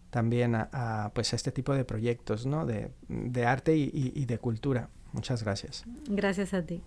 también 0.10 0.56
a, 0.56 0.70
a, 0.74 1.12
pues 1.14 1.34
este 1.34 1.52
tipo 1.52 1.74
de 1.74 1.86
proyectos 1.86 2.46
¿no? 2.46 2.66
de, 2.66 2.92
de 3.08 3.46
arte 3.46 3.76
y, 3.78 3.84
y, 3.94 4.12
y 4.22 4.26
de 4.26 4.38
cultura. 4.40 4.90
Muchas 5.14 5.44
gracias. 5.44 5.84
Gracias 6.08 6.54
a 6.54 6.62
ti. 6.62 6.82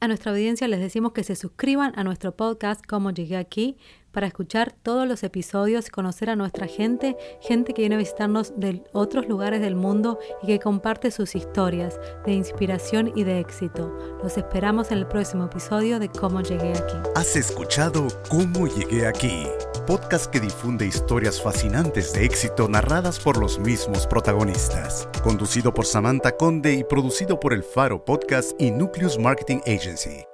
A 0.00 0.06
nuestra 0.06 0.30
audiencia 0.30 0.68
les 0.68 0.78
decimos 0.78 1.10
que 1.10 1.24
se 1.24 1.34
suscriban 1.34 1.92
a 1.96 2.04
nuestro 2.04 2.36
podcast 2.36 2.86
Cómo 2.86 3.10
llegué 3.10 3.36
aquí 3.36 3.76
para 4.12 4.28
escuchar 4.28 4.72
todos 4.72 5.08
los 5.08 5.24
episodios 5.24 5.88
y 5.88 5.90
conocer 5.90 6.30
a 6.30 6.36
nuestra 6.36 6.68
gente, 6.68 7.16
gente 7.40 7.74
que 7.74 7.82
viene 7.82 7.96
a 7.96 7.98
visitarnos 7.98 8.52
de 8.56 8.84
otros 8.92 9.26
lugares 9.28 9.60
del 9.60 9.74
mundo 9.74 10.20
y 10.40 10.46
que 10.46 10.60
comparte 10.60 11.10
sus 11.10 11.34
historias 11.34 11.98
de 12.24 12.32
inspiración 12.32 13.12
y 13.16 13.24
de 13.24 13.40
éxito. 13.40 13.92
Los 14.22 14.38
esperamos 14.38 14.92
en 14.92 14.98
el 14.98 15.08
próximo 15.08 15.46
episodio 15.46 15.98
de 15.98 16.08
Cómo 16.08 16.42
llegué 16.42 16.72
aquí. 16.72 16.96
Has 17.16 17.34
escuchado 17.34 18.06
Cómo 18.28 18.68
llegué 18.68 19.04
aquí, 19.04 19.46
podcast 19.88 20.26
que 20.26 20.38
difunde 20.38 20.86
historias 20.86 21.40
fascinantes 21.40 22.12
de 22.12 22.26
éxito 22.26 22.68
narradas 22.68 23.18
por 23.18 23.38
los 23.38 23.58
mismos 23.58 24.06
protagonistas. 24.06 25.08
Conducido 25.22 25.72
por 25.72 25.86
Samantha 25.86 26.36
Conde 26.36 26.74
y 26.74 26.84
producido 26.84 27.40
por 27.40 27.54
El 27.54 27.64
Faro 27.64 28.04
Podcast 28.04 28.52
y 28.60 28.70
Nucleus 28.70 29.18
Marketing 29.18 29.60
Agency. 29.66 30.26